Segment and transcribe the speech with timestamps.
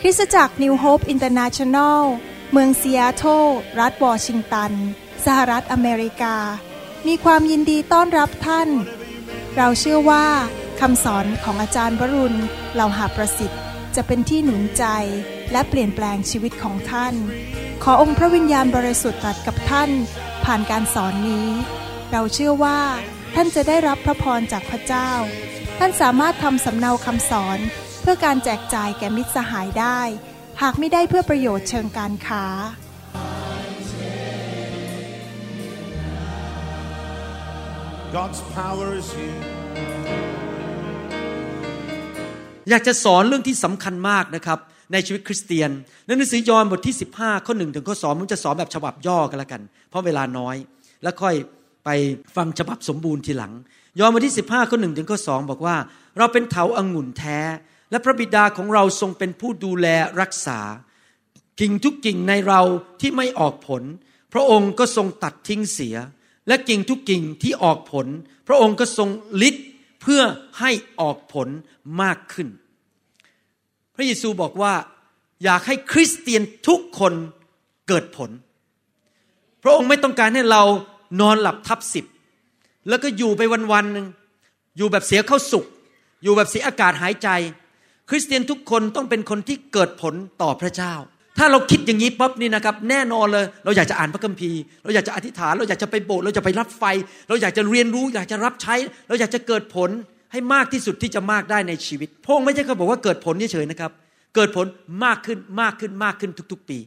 [0.00, 2.02] คริสตจักร New Hope International
[2.52, 3.44] เมืองซีแอตเทิล
[3.80, 4.72] รัฐวอชิงตัน
[5.24, 6.36] สหรัฐอเมริกา
[7.06, 8.68] มีความยินดีต้อนรับท่าน
[9.56, 10.26] เราเชื่อว่า
[10.80, 12.38] คำสอนของอาจารย์วรุณ
[12.74, 13.65] เหล่าหาประสิทธิ์
[13.96, 14.84] จะเป็นที่หนุนใจ
[15.52, 17.14] และเปลี่ยนแปลงชีวิตของท่าน
[17.82, 19.90] ขอองค์พระวิญญาณบริสุทธิ์ตรัสกับท่าน
[20.44, 21.48] ผ่านการสอนนี้
[22.12, 22.80] เราเชื่อว่า
[23.34, 25.10] ท่านจะได้รับพระพรจากพระเจ้า
[25.78, 27.58] ท่านสามารถทำสำเนาคำสอน
[28.00, 30.00] เพื่อการแจกจ่ายแก่มิตรสหายได้
[30.62, 32.44] หากไม่ได้เพื่อประโยชน์เชิงการค้า
[42.70, 44.58] อยากจะสอนเรื่องที่สำคัญมากนะครับ
[44.92, 45.70] ในชีวิตคริสเตียน
[46.06, 50.56] ในหนังสือยอห์นบทที่ 15 ข้อ1ถึงข้อ2ผมจะสอนแบบฉบับย่อกันละกัน เพราะเวลาน้อย
[51.02, 51.34] แล้วค่อย
[51.84, 51.90] ไป
[52.36, 53.52] ฟังฉบับสมบูรณ์ทีหลัง
[53.98, 55.76] ยอห์นบทที่ 15 ข้อ1ถึงข้อ2บอกว่า
[56.18, 57.38] เราเป็นเถาอางุ่นแท้
[57.90, 59.86] และพระบิดาของเราทรงเป็นผู้ดูแล
[60.20, 60.60] รักษา
[61.60, 62.60] กิ่งทุกกิ่งในเรา
[63.00, 63.82] ที่ไม่ออกผล
[64.32, 65.96] พระองค์ก็ทรงตัดทิ้งเสีย
[66.48, 68.06] และกิ่งทุกกิ่งที่ออกผล
[68.48, 69.08] พระองค์ก็ทรง
[69.42, 69.56] ลิด
[70.02, 70.22] เพื่อ
[70.60, 71.48] ให้ออกผล
[72.02, 72.48] มากขึ้น
[73.96, 74.72] พระเยซูบอกว่า
[75.44, 77.12] อยากให้คริสเตียนทุกคน
[77.88, 78.30] เกิดผล
[79.62, 80.62] พระองค์ไม่ต้องการให้เรา
[81.20, 82.04] นอนหลับทับสิบ
[82.88, 84.06] แล้วก็อยู่ไปวันๆหนึ่ง
[84.76, 85.64] อยู่แบบเสียเข้าสุข
[86.22, 87.28] อยู่แบบเสียอากาศหายใจ
[88.10, 90.94] คริสเตียนทุกคนต้องเป็นคนที่เกิดผลต่อพระเจ้า
[91.38, 96.84] ถ้าเราคิดอย่างนี้ปั๊บนี่นะครับ แน่นอนเลย เราอยากจะอ่านพระคัมภีร์ เราอยากจะอธิษฐาน เราอยากจะไปโบสถ์เราจะไปรับไฟ
[97.28, 98.74] เราอยากจะเรียนรู้ อยากจะรับใช้
[99.08, 99.90] เราอยากจะเกิดผล
[100.32, 103.92] ให้มากที่สุดที่จะมากได้ในชีวิตพระองค์ไม่ใช่เขาบอกว่าเกิดผลเฉยๆนะครับ
[104.34, 104.66] เกิดผล
[105.04, 106.78] มากขึ้นมากขึ้นมากขึ้นทุก ๆ ปี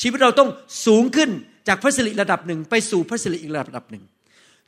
[0.00, 0.48] ชีวิตเราต้อง
[0.86, 1.30] สูงขึ้น
[1.68, 4.02] จากพระสิริระดับหนึ่งไปสู่พระสิริอีกระดับหนึ่ง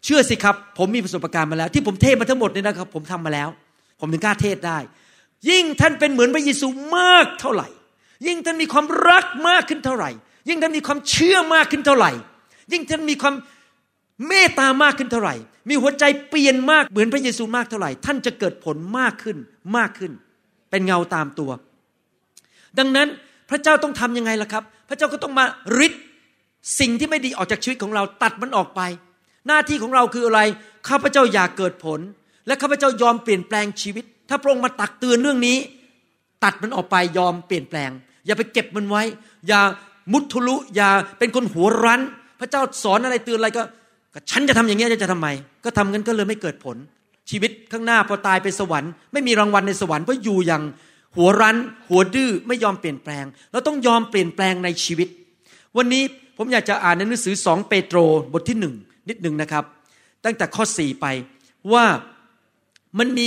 [0.04, 3.48] เชื่อสิครับ ผมมีประสบการณ์มาแล้ว ที่ผมเทศมาทั้งหมดเนี่ยนะครับ ผมทำมาแล้ว
[4.00, 4.78] ผมถึงกล้าเทศได้
[5.50, 6.66] ยิ่งท่านเป็นเหมือนพระเยซู
[6.96, 7.68] มากเท่าไหร่
[8.26, 10.10] ยิ่งท่านมีความรักมากขึ้นเท่าไหร่
[10.48, 12.12] ยิ่งท่านมีความเชื่อมากขึ้นเท่าไหร่
[12.72, 13.34] ยิ่งท่านมีความ
[14.26, 15.34] เมตตามากขึ้นเท่าไหร่
[15.68, 19.36] มีหัวใจเปลี่ยนมากเหมือนพระเยซูมากเท่าไหร่ ท่านจะเกิดผลมากขึ้น
[19.76, 20.12] มากขึ้น
[20.70, 21.50] เป็นเงาตามตัว
[22.78, 23.08] ดังนั้น
[23.50, 25.44] พระเจ้าต้องทำยังไงล่ะครับ พระเจ้าก็ต้องมา
[25.78, 25.92] ริด
[26.80, 28.80] สิ่งที่ไม่ดีออกจากชีวิตของเราตัดมันออกไป
[29.46, 30.40] หน้าที่ของเราคืออะไร
[30.88, 32.00] ข้าพเจ้าอยากเกิดผล
[32.46, 35.56] และข้าพเจ้ายอมเปลี่ยนแปลงชีวิต ถ้าพระองค์มาตักเตือนเรื่องนี้
[36.44, 37.90] ตัดมันออกไปยอมเปลี่ยนแปลง
[38.26, 39.02] อย่าไปเก็บมันไว้
[39.48, 39.60] อย่า
[40.12, 42.00] มุทุลุอย่าเป็นคนหัวรั้น
[42.40, 43.62] พระเจ้าสอนอะไรเตือนอะไรก็
[44.14, 45.28] ก็ฉันจะทำอย่างนี้จะทำไม
[45.64, 46.76] ก็ทำงั้นก็เลยไม่เกิดผล
[47.30, 50.62] ชีวิตข้างหน้าพอตายไปสวรรค์ ไม่มีรางวัลในสวรรค์เพราะอยู่อย่าง
[51.16, 51.56] หัวรั้น
[51.88, 55.08] หัวดื้อไม่ยอมเปลี่ยนแปลง เราต้องยอมเปลี่ยนแปลงในชีวิต
[55.76, 56.02] วันนี้
[56.36, 57.98] ผมอยากจะอ่านในหนังสือสองเปโตร
[58.32, 58.74] บทที่หนึ่ง
[59.08, 59.64] นิดหนึ่งนะครับ
[60.24, 61.06] ตั้งแต่ข้อสี่ไป
[61.72, 61.84] ว่า
[62.98, 63.26] มันมี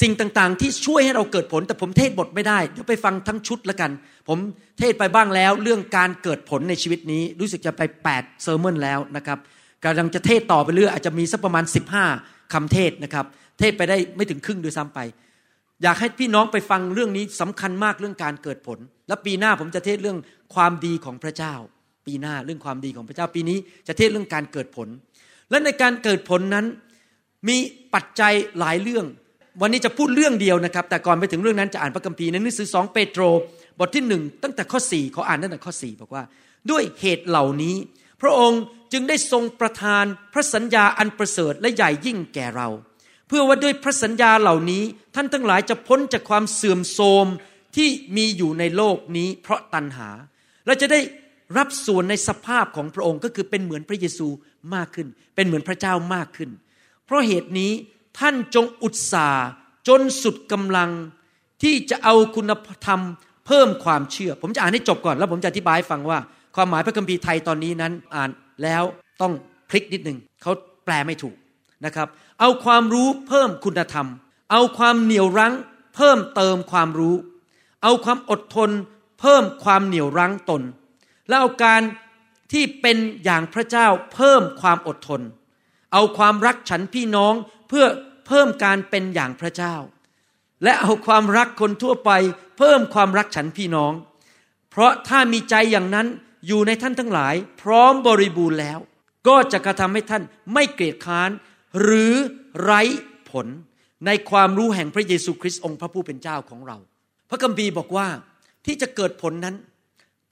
[0.00, 3.90] สิ่งต่างๆ ที่ช่วยให้เราเกิดผล แต่ผมเทศบทไม่ได้เดี๋ยวไปฟังทั้งชุดละกัน
[4.28, 4.38] ผม
[4.78, 7.82] เทศไปบ้างแล้ว เรื่องการเกิดผลในชีวิตนี้ รู้สึกจะไป
[8.12, 9.38] 8เซอร์มนแล้วนะครับ
[9.84, 11.64] กำลังจะเทศต่อไปเรื่อยอาจจะมีสักประมาณ
[12.08, 13.26] 15คำเทศนะครับ
[13.58, 14.98] เทศไปได้ไม่ถึงครึ่งด้วยซ้ำไป
[15.82, 20.18] อยากให้พี่น้องไปฟังเรื่องนี้สำคัญมากเรื่องการเกิดผล และปีหน้าผมจะเทศเรื่อง
[20.54, 21.54] ความดีของพระเจ้า
[22.06, 24.88] ปีหน้าเรื่องความดีของพระเจ้าปีนี้จะเทศเรื่องการเกิดผล
[25.50, 26.66] และในการเกิดผลนั้น
[27.48, 27.56] มี
[27.94, 29.06] ปัจจัยหลายเรื่อง
[29.60, 33.22] วันนี้จะพูดเรื่องเดียวนะครับ แต่ก่อนไปถึงเรื่องนั้นจะอ่านพระคัมภีร์ในหนังสือสองเปโตร
[33.78, 36.22] บทที่หนึ่งตั้งแต่ข้อสี่เขาอ่านตั้งแต่ข้อสี่บอกว่า
[36.70, 37.76] ด้วยเหตุเหล่านี้
[38.22, 38.60] พระองค์
[38.92, 42.68] จึงได้ทรงประทานพระสัญญาอันประเสริฐและใหญ่ยิ่งแก่เรา
[43.28, 44.82] เพื่อว่าด้วยพระสัญญาเหล่านี้
[45.14, 47.26] ท่านทั้งหลายจะพ้นจากความเสื่อมโทรม
[47.76, 50.10] ที่มีอยู่ในโลกนี้ เพราะตัณหา
[50.66, 51.00] เราจะได้
[51.58, 54.28] รับส่วนในสภาพของพระองค์ก็คือเป็นเหมือนพระเยซู
[54.74, 56.50] มากขึ้น เป็นเหมือนพระเจ้ามากขึ้น
[57.06, 57.72] เพราะเหตุนี้
[58.18, 59.46] ท่านจงอุตสาห์
[59.88, 60.90] จนสุดกำลัง
[61.62, 62.52] ที่จะเอาคุณ
[62.86, 63.00] ธรรม
[63.46, 66.18] เพิ่มความเชื่อ ผมจะอ่านให้จบก่อนแล้วผมจะอธิบายฟังว่า
[66.56, 68.30] ความหมายพระคัมภีร์ไทยตอนนี้นั้นอ่าน
[68.62, 68.82] แล้ว
[69.20, 69.32] ต้อง
[69.70, 70.52] พลิกนิดหนึ่งเขา
[70.84, 71.36] แปลไม่ถูก
[71.84, 72.08] นะครับ
[72.40, 74.08] เอาความรู้เพิ่มคุณธรรม
[74.52, 75.54] เอาความเหนี่ยวรั้ง
[75.96, 77.14] เพิ่มเติมความรู้
[77.82, 78.70] เอาความอดทน
[79.20, 80.62] เพิ่มความเหนี่ยวรั้งตน
[81.28, 81.82] และเอาการ
[82.52, 85.20] ที่เป็นอย่างพระเจ้าเพิ่มความอดทน
[85.92, 87.34] เอาความรักฉันพี่น้อง
[87.68, 87.86] เพื่อ
[88.26, 89.74] เพิ่มการเป็นอย่างพระเจ้า
[90.64, 92.10] และเอาความรักคนทั่วไป
[92.58, 93.92] เพิ่มความรักฉันพี่น้อง
[94.70, 96.06] เพราะถ้ามีใจอย่างนั้น
[96.46, 98.78] อยู่ในท่านทั้งหลาย พร้อมบริบูรณ์แล้ว
[99.28, 100.22] ก็จะกระทำให้ท่าน
[100.54, 101.30] ไม่เกลียดค้าน
[101.82, 102.14] หรือ
[102.62, 102.82] ไร้
[103.30, 103.46] ผล
[104.06, 106.76] ในความรู้แห่งพระเยซูคริสต์องค์พระผู้เป็นเจ้าของเรา
[107.30, 108.06] พระคัมภีร์บอกว่า
[108.66, 109.56] ที่จะเกิดผลนั้น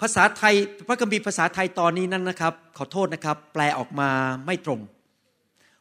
[0.00, 0.54] ภาษาไทย
[0.88, 4.10] พระคัมภีร์ภาษาไทยตอนนี้นั้นนะครับ ขอโทษนะครับ แปลออกมา
[4.46, 4.80] ไม่ตรง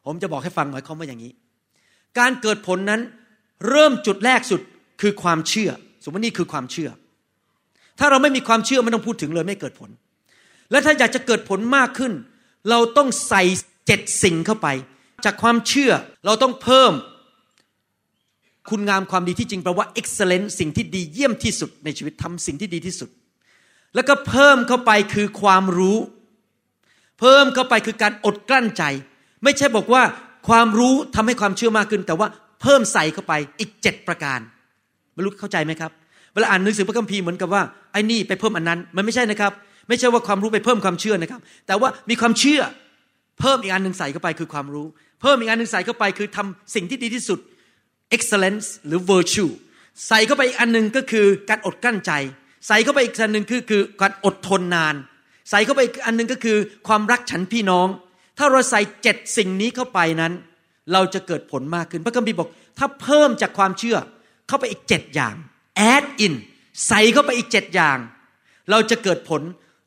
[0.06, 1.32] ผมจะบอกให้ฟังหมายความว่าอย่างนี้
[2.18, 3.00] การเกิดผลนั้น
[3.68, 4.60] เริ่มจุดแรกสุด
[5.00, 5.70] คือความเชื่อ
[6.04, 6.90] สมมตินี่คือความเชื่อ
[7.98, 9.90] ถ้าเราไม่มีความเชื่อไม่ต้องพูดถึงเลยไม่เกิดผล
[10.70, 12.12] และถ้าอยากจะเกิดผลมากขึ้น
[12.70, 13.42] เราต้องใส่
[13.86, 14.68] เจ็ดสิ่งเข้าไป
[15.24, 15.92] จากความเชื่อ
[16.26, 16.92] เราต้องเพิ่ม
[18.70, 23.10] คุณงามความดีที่จริงแปลว่า excellent สิ่งที่ดีเยี่ยมที่สุดในชีวิตทำสิ่งที่ดีที่สุด
[23.94, 25.98] แล้วก็เพิ่มเข้าไปคือความรู้
[27.20, 28.82] เพิ่มเข้าไปคือการอดกลั้นใจ
[29.44, 30.02] ไม่ใช่บอกว่า
[30.48, 32.28] ความรู้ทำให้ความเชื่อมากขึ้น แต่ว่า
[32.62, 34.40] เพิ่มใส่เข้าไปอีกเจ็ดประการ
[35.14, 35.90] ไม่รู้เข้าใจไหมครับ
[36.32, 37.62] เวลาอ่านหนังสือพระคัมภีร์เหมือนกับว่า
[37.92, 39.52] ไอ้นี่ไปเพิ่มอันนั้น มันไม่ใช่นะครับ
[39.88, 42.60] ไม่ใช่ว่าความรู้ไปเพิ่มความเชื่อนะครับ แต่ว่ามีความเชื่อ
[43.40, 44.86] เพิ่มอีกอันหนึ่งใส่เข้าไปคือความรู้
[45.20, 47.38] เพิ่มอีกอันหนึ่งใส่เข้าไปคือทำสิ่งที่ดีที่สุด
[48.16, 49.50] excellence หรือ virtue
[50.08, 52.12] ใส่เข้าไปอีกอันหนึ่งก็คือการอดกลั้นใจ
[52.66, 54.94] ใส่เข้าไปอีกอันหนึ่งคือคือการอดทนนาน
[55.50, 56.58] ใส่เข้าไปอีกอันหนึ่งก็คือ
[56.88, 57.88] ความรักฉันพี่น้อง
[58.38, 60.32] ถ้าเราใส่เจ็ดสิ่งนี้เข้าไปนั้น
[60.92, 62.48] เราจะเกิดผลมากขึ้น พระคัมภีร์บอก
[62.78, 63.96] ถ้าเพิ่มจากความเชื่อ
[64.48, 65.34] เข้าไปอีกเจ็ดอย่าง
[65.92, 66.34] add in
[66.88, 67.98] ใส่เข้าไปอีกเจ็ดอย่าง
[68.70, 69.42] เราจะเกิดผล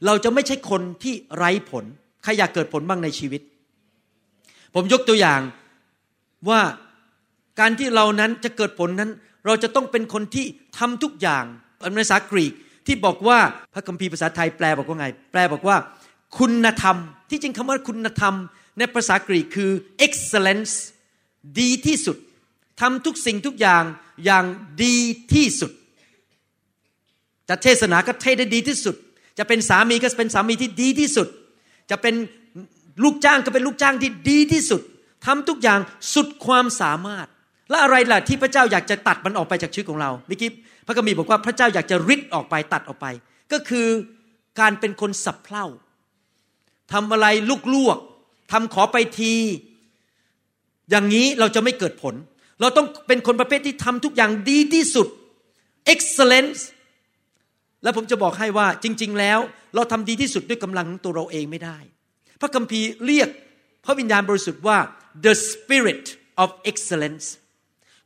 [0.05, 1.85] เราจะไม่ใช่คนที่ไร้ผล
[2.23, 3.41] ใครอยากเกิดผลบ้างในชีวิต
[4.75, 5.41] ผมยกตัวอย่าง
[6.49, 6.61] ว่า
[7.59, 9.11] การที่เรานั้นจะเกิดผลนั้น
[9.45, 10.45] เราจะต้องเป็นคนที่
[10.77, 11.43] ทำทุกอย่าง
[11.89, 12.53] ในภาษากรีก
[12.87, 13.39] ที่บอกว่า
[13.73, 15.77] พระคัมภีร์ภาษาไทยแปลบอกว่าไง แปลบอกว่า
[16.37, 16.97] คุณธรรม
[17.29, 18.33] ที่จริงคำว่าคุณธรรม
[18.77, 19.71] ในภาษากรีกคือ
[20.05, 20.73] excellence
[21.59, 22.17] ดีที่สุด
[22.81, 23.83] ทำทุกสิ่งทุกอย่าง
[24.25, 24.45] อย่าง
[24.83, 24.97] ดี
[25.33, 25.71] ที่สุด
[27.49, 28.95] จะเทศนาก็เทศได้ดีที่สุด
[29.41, 31.27] จะเป็นสามีก็เป็นสามีที่ดีที่สุด
[31.91, 32.15] จะเป็น
[33.03, 34.81] ลูกจ้างก็เป็นลูกจ้างที่ดีที่สุด
[35.25, 35.79] ทำทุกอย่าง
[36.13, 37.27] สุดความสามารถ
[37.69, 40.49] และอะไรล่ะที่พระเจ้าอยากจะตัดมันออกไปจากชีวิตของเราเมื่อกี้
[40.85, 43.05] พระกัมพีบอกว่าพระเจ้าอยากจะริดออกไปตัดออกไป
[43.51, 43.87] ก็คือ
[44.59, 45.65] การเป็นคนสับเพร่า
[46.93, 47.97] ทำอะไรลุกลวก
[48.51, 49.33] ทำขอไปที
[50.89, 52.15] อย่างนี้เราจะไม่เกิดผล
[52.61, 55.07] เราต้องเป็นคนประเภทที่ทำทุกอย่างดีที่สุด
[55.93, 56.59] excellence
[57.83, 59.39] และผมจะบอกให้ว่าจริง ๆ แล้ว
[59.75, 61.77] เราทำดีที่สุดด้วยกำลังของตัวเราเองไม่ได้
[62.41, 63.29] พระคัมภีร์เรียก
[63.85, 64.77] พระวิญญาณบริสุทธิ์ว่า
[65.25, 66.05] the spirit
[66.43, 67.25] of excellence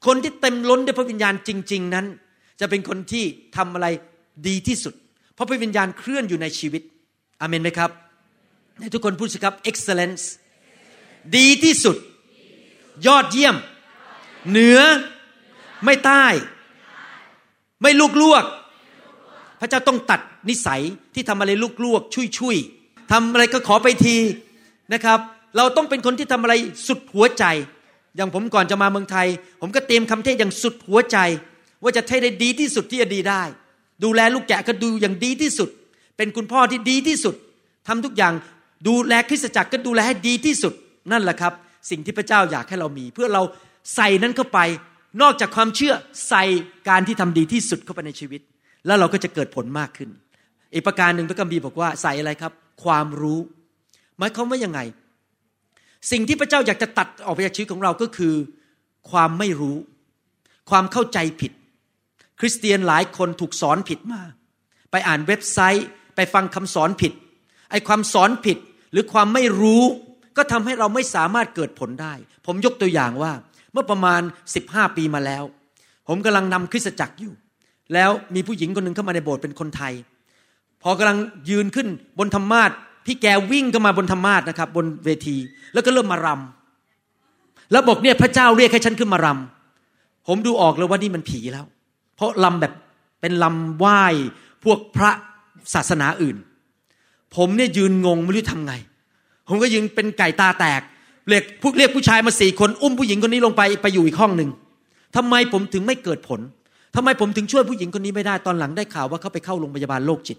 [0.05, 2.05] คนที่เต็มล้นด้วยพระวิญญาณจริง ๆ นั้น
[2.59, 3.25] จะเป็นคนที่
[3.57, 3.87] ทำอะไร
[4.47, 4.93] ดีที่สุด
[5.33, 6.81] เพราะพระวิญญาณเคลื่อนอยู่ในชีวิต
[7.41, 7.91] อเมนไหมครับ
[8.79, 10.23] ให้ทุกคนพูดสิครับ excellence
[11.37, 11.97] ดีที่สุด
[13.07, 13.55] ยอดเยี่ยม
[14.49, 14.79] เหนือ
[15.85, 16.25] ไม่ใต้
[17.81, 18.45] ไม่ลุกลวก
[19.59, 20.19] พระเจ้าต้องตัด
[20.49, 20.81] นิสัย
[21.15, 22.57] ที่ทำอะไรลุกลวกชุยชุย
[23.11, 24.17] ทำอะไรก็ขอไปที
[24.93, 25.19] นะครับ
[25.57, 26.53] เราต้องเป็นคนที่ทำอะไร
[26.87, 27.43] สุดหัวใจ
[28.15, 29.27] อย่างผมก่อนจะมาเมืองไทย
[29.61, 31.17] ผมก็เตรียมคำเทศอย่างสุดหัวใจ
[31.83, 33.43] ว่าจะเทศได้ดีที่สุดที่จะดีได้
[34.03, 35.69] ดูแลลูกแกะก็ดูอย่างดีที่สุด
[36.17, 37.35] เป็นคุณพ่อที่ดีที่สุด
[37.87, 38.33] ทำทุกอย่าง
[38.87, 40.73] ดูแลคริสตจักรก็ดูแลให้ดีที่สุด
[41.11, 41.53] นั่นแหละครับ
[41.89, 43.41] สิ่งที่พระเจ้าอยากให้เรามี เพื่อเรา
[43.95, 44.59] ใส่นั้นเข้าไป
[45.21, 45.93] นอกจากความเชื่อ
[46.29, 46.43] ใส่
[46.89, 48.41] การที่ทำดีที่สุดเข้าไปในชีวิต
[48.85, 50.09] แล้วเราก็จะเกิดผลมากขึ้น
[50.73, 52.53] อีกประการหนึ่งพระคัมภีร์บอกว่าใส่อะไรครับ
[52.83, 53.39] ความรู้
[54.17, 54.79] หมายความว่ายังไง
[56.11, 58.33] สิ่งที่พระเจ้าอยากจะตัดออกไปจากชีวิตของเราก็คือ
[59.11, 59.77] ความไม่รู้
[60.69, 61.51] ความเข้าใจผิด
[62.39, 64.21] คริสเตียนหลายคนถูกสอนผิดมา
[64.91, 67.13] ไปอ่านเว็บไซต์ ไปฟังคำสอนผิด
[67.71, 68.57] ไอ้ความสอนผิด
[68.91, 69.83] หรือความไม่รู้
[70.37, 72.13] ก็ทำให้เราไม่สามารถเกิดผลได้
[72.45, 73.33] ผมยกตัวอย่างว่า
[73.73, 74.21] เมื่อประมาณ
[74.59, 75.43] 15 ปีมาแล้ว
[76.07, 77.33] ผมกำลังนำคริสตจักรอยู่
[77.93, 79.93] แล้วมีผู้หญิงคนหนึ่งเข้ามาในโบสถ์เป็นคนไทย
[80.83, 81.17] พอกำลัง
[81.49, 81.87] ยืนขึ้น
[82.19, 82.71] บนธรรมาท
[83.05, 85.37] พี่แกวิ่งเข้ามาบนธรรมาทนะครับ บนเวที
[85.73, 91.65] แล้วก็เริ่มมารำแล้วบอกเนี่ยพระเจ้าเรียกให้ฉันขึ้นมารำผมดูออกเลยว่านี่มันผีแล้ว
[92.15, 92.73] เพราะลำแบบ
[93.21, 94.01] เป็นลำไหว้
[94.63, 95.11] พวกพระ
[95.73, 96.37] ศาสนาอื่น
[97.35, 98.73] ผมเนี่ยยืนงงไม่รู้ทำไง
[99.47, 100.81] ผมก็ยืนเป็นไก่ตาแตก
[101.27, 104.49] เรียกพวกเรียกผู้ชายมาสี่คน อุ้มผู้หญิงคนนี้ลงไปไปอยู่อีกห้องหนึ่ง
[105.15, 106.39] ทำไมผมถึงไม่เกิดผล
[106.95, 110.37] ทำไมผมถึงช่วยผู้หญิงคนนี้ไม่ได้ตอนหลังได้ข่าวว่าเขาไปเข้าโรงพยาบาลโรคจิต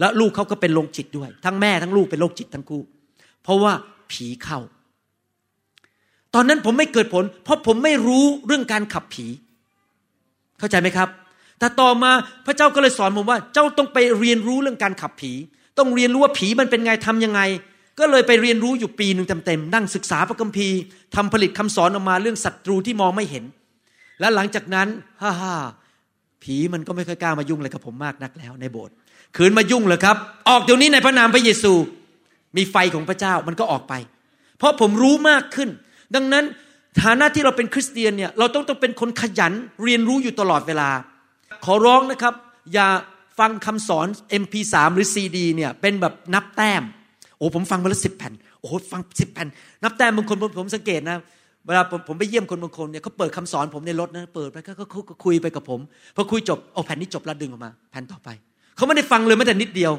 [0.00, 2.82] แล้วลูกเขาก็เป็นโรคจิตด้วย ทั้งแม่ทั้งลูกเป็นโรคจิตทั้งคู่
[3.42, 3.72] เพราะว่า
[4.12, 4.58] ผีเข้า
[6.34, 9.26] ตอนนั้นผมไม่เกิดผล เพราะผมไม่รู้เรื่องการขับผี
[10.58, 11.08] เข้าใจไหมครับ
[11.58, 12.10] แต่ต่อมา
[12.46, 15.32] พระเจ้าก็เลยสอนผมว่าเจ้าต้องไปเรียนรู้เรื่องการขับผี
[15.78, 17.40] ต้องเรียนรู้ว่าผีมันเป็นไงทํำยังไง
[17.98, 20.78] ก็เลยไปเรียนรู้อยู่ปีหนึ่งเต็มๆนั่งศึกษาพระคัมภีร์
[21.16, 23.44] ทำผลิตคำสอนออกมาเรื่องศัตรูที่มองไม่เห็น
[24.20, 24.88] และหลังจากนั้น
[25.22, 25.54] ฮ่าฮ่า
[26.42, 28.94] ผีมันก็ไม่ค่อยกล้ามายุ่งอะไรกับผมมากนักแล้วในโบสถ์
[29.36, 30.16] ขืนมายุ่งเลยครับ
[30.48, 31.72] ออกเดี๋ยวนี้ในพระนามพระเยซู
[32.56, 33.94] มีไฟของพระเจ้ามันก็ออกไป
[34.58, 35.68] เพราะผมรู้มากขึ้น
[36.14, 36.44] ดังนั้น
[37.02, 39.52] ฐานะที่เราเป็นคริสเตียนเนี่ยเราต้องต้องเป็นคนขยัน
[39.82, 40.90] เรียนรู้อยู่ตลอดเวลา
[41.64, 42.34] ขอร้องนะครับ
[42.74, 42.88] อย่า
[43.38, 44.06] ฟังคำสอน
[44.42, 46.82] MP3 หรือ CD เนี่ยเป็นแบบนับแต้ม
[47.36, 49.48] โอ้ผมฟังมาแล้วสิบแผ่นโอ้ฟังสิบแผ่น
[49.82, 51.16] นับแต้มบางคนผมผมสังเกตนะ
[51.68, 55.80] เวลาผมไปเยี่ยมคนบางคนเนี่ยเขาเปิดคำสอนผมในรถนะเปิดไปก็ก็ก็ก็คุยไปกับผม
[56.16, 58.28] พอคุยจบโอ้แผ่นนี้จบแล้วดึงออกมาแผ่นต่อไป
[58.76, 59.92] เขาไม่ได้ฟังเลยแม้แต่นิดเดียว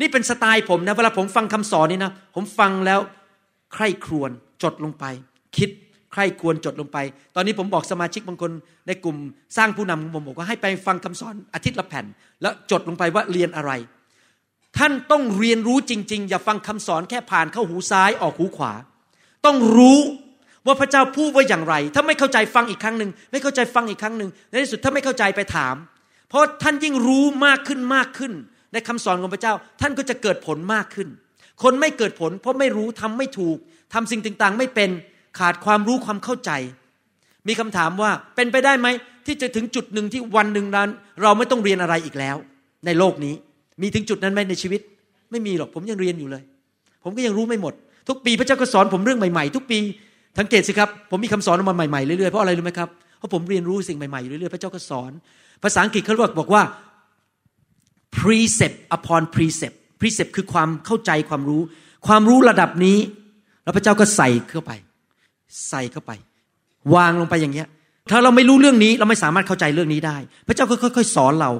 [0.00, 3.00] นี่เป็นสไตล์ผมนะเวลาผมฟังคำสอนนี่นะผมฟังแล้ว
[3.74, 4.30] ใคร่ครวญ
[4.62, 5.04] จดลงไป
[5.56, 5.70] คิด
[6.12, 6.98] ใคร่ควรจดลงไป
[7.34, 8.50] ตอนนี้ผมบอกสมาชิกบางคน
[8.86, 9.16] ในกลุ่ม
[9.56, 12.04] สร้างผู้นำผมบอกว่าให้ไปฟังคำสอนอาทิตย์ละแผ่น
[12.42, 13.72] แล้วจดลงไปว่าเรียนอะไร
[14.78, 18.72] ท่านต้องเรียนรู้จริง ๆ อย่าฟังคำสอนแค่ผ่านเข้าหูซ้ายออกหูขวา
[19.44, 19.98] ต้องรู้
[20.66, 25.74] ว่าพระเจ้าพูดว่าอย่างไร ถ้าไม่เข้าใจฟังอีกครั้งหนึ่งไม่เข้าใจฟังอีกครั้งหนึ่งในที่สุดถ้าไม่เข้าใจไปถาม
[26.28, 28.32] เพราะท่านยิ่งรู้มากขึ้นมากขึ้น
[28.72, 31.08] ในคำสอนของพระเจ้า ท่านก็จะเกิดผลมากขึ้น
[31.62, 33.56] คนไม่เกิดผล เพราะไม่รู้ทำไม่ถูก
[33.94, 34.90] ทำสิ่งต่างๆ ไม่เป็น
[35.38, 36.50] ขาดความรู้ความเข้าใจ
[37.48, 38.88] มีคำถามว่าเป็นไปได้ไหม
[39.26, 40.88] ที่จะถึงจุดหนึ่งที่วันหนึ่งนั้น
[41.22, 42.36] เราไม่ต้องเรียนอะไรอีกแล้ว
[42.86, 43.34] ในโลกนี้
[43.82, 44.80] มีถึงจุดนั้นไหมในชีวิต
[45.30, 46.42] ไม่มีหรอกผมยังเรียนอยู่เลย
[47.04, 47.74] ผมก็ยังรู้ไม่หมด
[48.08, 49.78] ทุกปีพระเจ้าก็สอนผมเรื่องใหม่ ๆ ทุกปี
[50.38, 55.10] สังเกตสิครับ ผมมีคำสอนออกมาใหม่ๆเรื่อยๆเพราะอะไรรู้ไหมครับเพราะผมเรียนรู้สิ่งใหม่ๆเรื่อยๆพระเจ้าก็สอน
[55.62, 56.62] ภาษาอังกฤษเขาบอกบอกว่า
[58.18, 61.62] precept upon precept precept คือความเข้าใจความรู้
[62.06, 62.98] ความรู้ระดับนี้
[63.62, 64.72] แล้วพระเจ้าก็ใส่เข้าไป
[65.68, 66.12] ใส่เข้าไป
[66.94, 67.68] วางลงไปอย่างเงี้ย
[68.10, 70.16] ถ้าเราไม่รู้เรื่องนี้เราไม่สามารถเข้าใจเรื่องนี้ได้
[70.48, 71.50] พระเจ้าก็ค่อย ๆ สอนเรา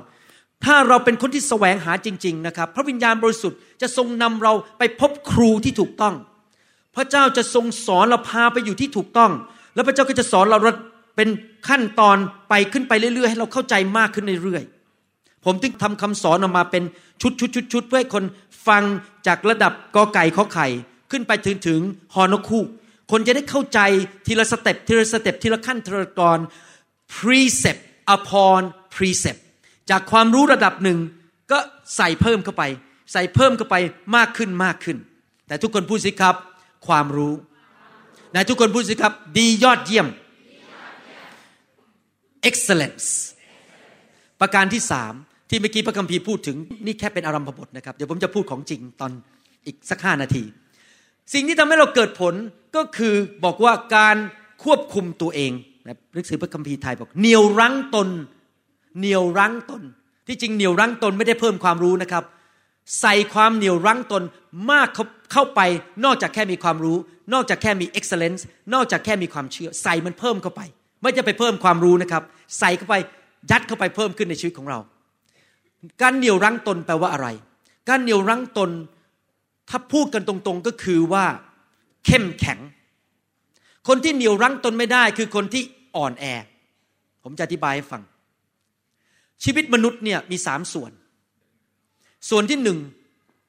[0.65, 6.15] ถ้าเราเป็นคนที่แสวงหาจริง ๆ นะครับ พระวิญญาณบริสุทธิ์จะทรงนำเราไปพบครูที่ถูกต้อง
[6.97, 9.33] พระเจ้าจะทรงสอนเราพาไปอยู่ที่ถูกต้อง
[9.75, 10.59] แล้วพระเจ้าก็จะสอนเรา
[11.17, 11.29] เป็น
[11.69, 12.17] ขั้นตอน
[12.49, 16.83] ไปขึ้นไปเรื่อยๆ ให้เราเข้าใจมากขึ้นเรื่อยๆ ผมถึงทำคำสอนออกมาเป็น
[17.23, 18.25] ชุดชุดชุดชุดเพื่อให้คน
[18.67, 18.83] ฟัง
[19.27, 20.69] จากระดับกอไก่ขอไข่
[21.11, 21.81] ขึ้นไปถึงถึง
[22.15, 22.67] ฮอนกฮูก
[23.11, 23.81] คนจะได้เข้าใจ
[24.27, 26.39] ทีละ step ทีละ step ทีละขั้นทีละตอน
[27.17, 27.81] precept
[28.17, 28.61] upon
[28.95, 29.41] precept
[29.91, 30.99] จากความรู้ระดับหนึ่ง
[31.51, 31.59] ก็
[31.97, 32.63] ใส่เพิ่มเข้าไป
[33.13, 33.77] ใส่เพิ่มเข้าไป
[34.17, 34.97] มากขึ้นมากขึ้น
[35.47, 36.37] แต่ทุกคนพูดสิครับ
[36.87, 37.35] ความรู้
[38.35, 40.07] นายทุกคนพูดสิครับ ดียอดเยี่ยม
[42.49, 43.09] excellence
[44.41, 45.15] ประการที่สาม
[45.49, 49.13] ที่เมื่อกี้พระคัมภีร์พูดถึงนี่แค่เป็นอารัมพบทนะครับ เดี๋ยวผมจะพูดของจริงตอน
[49.67, 50.43] อีกสักห้านาที
[51.35, 52.35] สิ่งที่ทำให้เราเกิดผล
[52.77, 54.17] ก็คือบอกว่าการ
[54.65, 55.53] ควบคุมตัวเอง
[55.87, 58.09] นะหนังสือพระคัมภีร์ไทยบอกเหนียวรั้งตน
[58.99, 59.83] เหนียวรั้งตน
[60.27, 62.25] ที่จริงเหนียวรั้งตนไม่ได้เพิ่มความรู้นะครับ
[63.01, 64.23] ใส่ความเหนียวรั้งตน
[64.71, 64.89] มาก
[65.33, 65.61] เข้าไป
[66.05, 66.97] นอกจากแค่มีความรู้
[67.33, 68.43] นอกจากแค่มี excellence
[68.75, 70.61] นอกจากแค่มีความเชื่อ ใส่มันเพิ่มเข้าไป
[71.01, 72.23] ไม่จะไปเพิ่มความรู้นะครับ
[72.59, 72.95] ใส่เข้าไป
[73.51, 74.79] ยัดเข้าไปเพิ่มขึ้นในชีวิตของเรา
[76.03, 77.29] การเหนียวรั้งตนแปลว่าอะไร
[77.89, 78.71] การเหนียวรั้งตน
[79.69, 81.25] ถ้าพูดกันตรงๆก็คือว่า
[82.07, 82.59] เข้มแข็ง
[83.89, 85.63] คนที่เหนียวรั้งตนไม่ได้คือคนที่
[85.97, 86.25] อ่อนแอ
[87.23, 88.03] ผมจะอธิบายให้ฟัง
[89.45, 90.93] ชีวิตมนุษย์เนี่ยมีสามส่วน
[92.31, 92.79] ส่วนที่หนึ่ง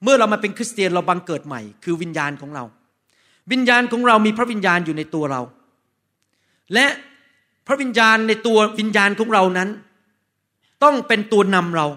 [0.04, 2.64] เมื่อเรามาเป็นคริสเตียนเราบังเกิดใหม่ คือวิญญาณของเรา
[3.52, 5.42] วิญญาณของเรามีพระวิญญาณอยู่ในตัวเรา
[6.74, 6.86] และ
[7.68, 9.70] พระวิญญาณในตัววิญญาณของเรานั้น
[10.84, 11.88] ต้องเป็นตัวนำเรา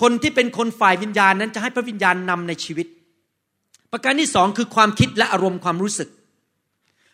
[0.00, 2.86] คนที่เป็นคนฝ่ายวิญญาณนั้นจะให้พระวิญญาณนำในชีวิต
[3.92, 6.08] ประการที่สองคือความคิดและอารมณ์ความรู้สึก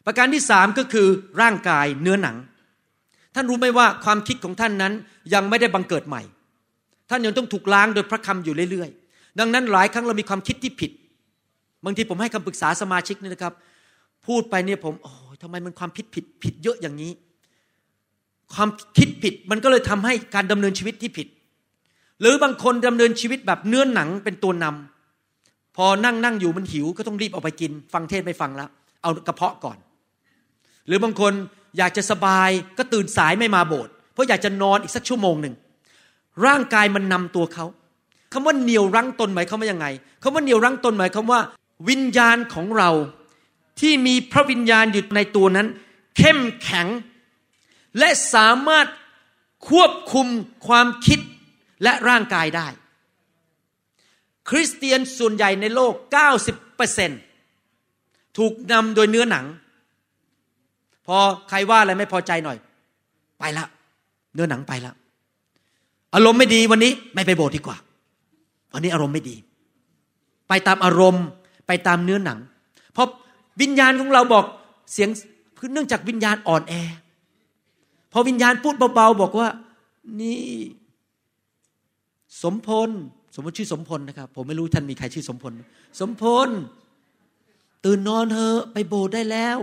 [0.06, 1.08] ประการที่สามก็คือ
[1.40, 2.36] ร่างกายเนื้อหนัง
[3.34, 4.92] ท่านรู้ไหมว่าความคิดของท่านนั้น
[5.34, 6.22] ยังไม่ได้บังเกิดใหม่
[7.10, 10.90] ท่านยังต้องถูกล้างโดยพระคำอยู่เรื่อยๆ ดังนั้นหลายครั้งเรามีความคิดที่ผิด
[11.84, 13.54] บางทีผมให้คำปรึกษาสมาชิกนี่นะครับ
[14.26, 17.12] พูดไปเนี่ยผมโอ้ทำไมมันความผิดผิดผิดเยอะอย่างนี้
[18.54, 21.28] ความคิดผิดมันก็เลยทำให้การดำเนินชีวิตที่ผิด
[22.20, 28.68] หรือบางคนดำเนินชีวิตแบบเนื้อหนังเป็นตัวนำพอนั่งนั่งอยู่มันหิวก็ต้องรีบออกไปกิน ฟังเทศไม่ฟังแล้ว
[29.02, 29.78] เอากระเพาะก่อน
[30.86, 31.32] หรือบางคน
[31.78, 35.54] อยากจะสบายก็ตื่นสายไม่มาโบสถ์เพราะอยากจะนอนอีกสักชั่วโมงหนึ่ง
[36.46, 37.66] ร่างกายมันนำตัวเขา
[38.32, 39.86] คำว่าเหนียวรั้งตนหมายความว่ายังไง
[40.22, 41.40] คำว่าเหนียวรั้งตนหมายความว่า
[41.88, 42.90] วิญญาณของเรา
[43.80, 45.66] ที่มีพระวิญญาณอยู่ในตัวนั้น
[46.16, 46.86] เข้มแข็ง
[47.98, 48.86] และสามารถ
[49.68, 50.26] ควบคุม
[50.66, 51.20] ความคิด
[51.82, 52.66] และร่างกายได้
[54.48, 55.94] คริสเตียนส่วนใหญ่ในโลก
[57.36, 59.46] 90%ถูกนำโดยเนื้อหนัง
[61.06, 62.58] พอใครว่าอะไรไม่พอใจหน่อย
[63.38, 63.64] ไปละ
[64.34, 64.92] เนื้อหนังไปละ
[66.14, 67.76] อารมณ์ไม่ดีวันนี้ไม่ไปโบสถ์ดีกว่า
[68.72, 69.36] วันนี้อารมณ์ไม่ดี
[70.48, 71.24] ไปตามอารมณ์
[71.66, 72.38] ไปตามเนื้อหนัง
[72.92, 73.08] เพราะ
[73.60, 74.44] วิญญาณของเราบอก
[74.92, 75.08] เสียง
[75.58, 76.74] คือเนื่องจากวิญญาณอ่อนแอ
[78.12, 79.48] พอวิญญาณพูดเบาๆบอกว่า
[80.20, 80.40] นี่
[82.42, 82.90] สมพล
[83.34, 85.52] สมมติชื่อสมพลนะครับ ผมไม่รู้ท่านมีใครชื่อสมพล
[86.00, 86.48] สมพล
[87.84, 89.58] ตื่นนอนเถอะไปโบสถ์ได้แล้ว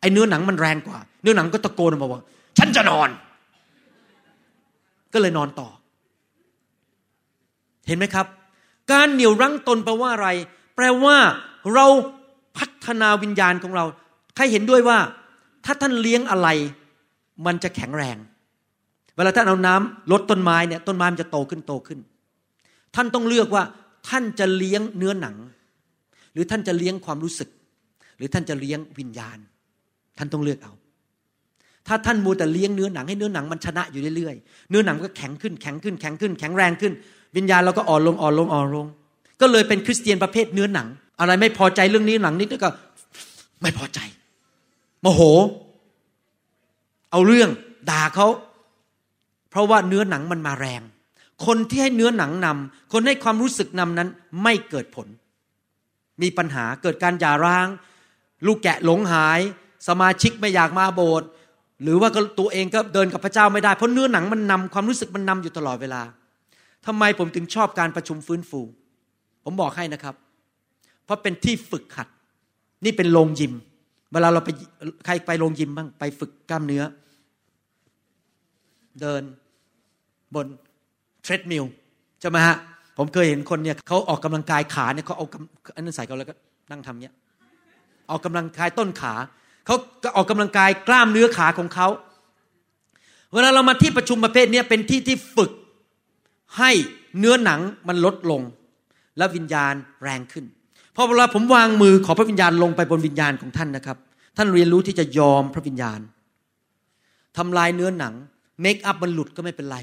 [0.00, 2.22] ไอ้เนื้อหนังมันแรงกว่า เนื้อหนังก็ตะโกนมาว่า
[2.58, 3.08] ฉันจะนอน
[5.12, 5.68] ก็เลยนอนต่อ
[7.86, 8.26] เห็นไหมครับ
[8.92, 10.28] การเหนี่ยวรั้งตนแปลว่าอะไร
[10.76, 11.16] แปลว่า
[11.74, 11.86] เรา
[12.58, 13.84] พัฒนาวิญญาณของเรา
[14.36, 14.98] ใครเห็นด้วยว่า
[15.64, 16.48] ถ้าท่านเลี้ยงอะไร
[17.46, 18.16] มันจะแข็งแรง
[19.16, 21.98] เวลาท่านเอาน้ำลดต้นไม้เนี่ยต้นไม้มันจะโตขึ้นโตขึ้น
[22.94, 23.62] ท่านต้องเลือกว่า
[24.08, 25.36] ท่านจะเลี้ยงเนื้อหนัง
[26.32, 27.48] หรือท่านจะเลี้ยงความรู้สึก
[28.16, 29.38] หรือท่านจะเลี้ยงวิญญาณ
[30.18, 30.72] ท่านต้องเลือกเอา
[31.86, 36.92] ถ้าท่านมัวแต่เลี้ยงเนื้อหนังให้เนื้อหนังมันชนะอยู่เรื่อยๆ เนื้อหนังก็แข็งขึ้นแข็งขึ้นแข็งขึ้นแข็งแรงขึ้น
[37.36, 38.86] วิญญาณเราก็อ่อนลงอ่อนลงอ่อนลง
[39.40, 40.88] ก็เลยเป็นคริสเตียนประเภทเนื้อหนัง
[41.20, 42.70] อะไรไม่พอใจเรื่องนี้หนังนิดก็
[43.62, 43.98] ไม่พอใจ
[45.02, 45.22] โมโห
[47.10, 47.50] เอาเรื่อง
[47.90, 48.26] ด่าเขา
[49.50, 50.82] เพราะว่าเนื้อหนังมันมาแรง
[51.46, 54.08] คนที่ให้เนื้อหนังนำคนให้ความรู้สึกนำนั้น
[54.42, 55.08] ไม่เกิดผล
[56.22, 57.66] มีปัญหาเกิดการหย่าร้าง
[58.46, 59.40] ลูกแกะหลงหาย
[59.88, 61.28] สมาชิกไม่อยากมาโบสถ์
[61.82, 62.08] หรือว่า
[62.40, 66.02] ตัวเองก็เดินกับพระเจ้าไม่ได้เพราะเนื้อหนังมันนำความรู้สึกมันนำอยู่ตลอดเวลา
[66.86, 68.60] ทำไมผมถึงชอบการประชุมฟื้นฟู
[69.44, 70.14] ผมบอกให้นะครับ
[71.04, 72.08] เพราะเป็นที่ฝึกขัด
[72.84, 73.52] นี่เป็นโรงยิม
[74.12, 74.50] เวลาเราไป
[75.04, 76.82] ใครไปโรงยิมบ้างไปฝึกกล้ามเนื้อ
[79.00, 79.22] เดิน
[80.34, 80.46] บน
[81.22, 81.64] เทรดมิล
[82.20, 82.56] ใช่ไหมฮะ
[82.98, 85.26] ผมเคยเห็นคนเนี่ยเขาออกกำลังกายขาเนี่ยเขาเอา
[85.76, 86.34] อันนั้นใส่เขาแล้วก็
[86.70, 87.14] นั่งทำเนี้ย
[88.10, 89.14] ออกกำลังกายต้นขา
[89.66, 89.76] เขา
[90.16, 91.88] ออกกำลังกายกล้ามเนื้อขาของเขา
[93.32, 95.50] เวลาเรามาที่ประชุมประเภทนี้เป็นที่ที่ฝึก
[96.58, 96.70] ให้
[97.18, 98.42] เนื้อหนังมันลดลง
[99.18, 100.44] และวิญญาณแรงขึ้น
[100.96, 103.98] พอเวลาผมวางมือขอพระวิญญาณลงไปบนวิญญาณของท่านนะครับ
[104.36, 106.00] ท่านเรียนรู้ที่จะยอมพระวิญญาณ
[107.36, 108.14] ทำลายเนื้อหนัง
[108.60, 109.78] เมคอัพมันหลุดก็ไม่เป็นไร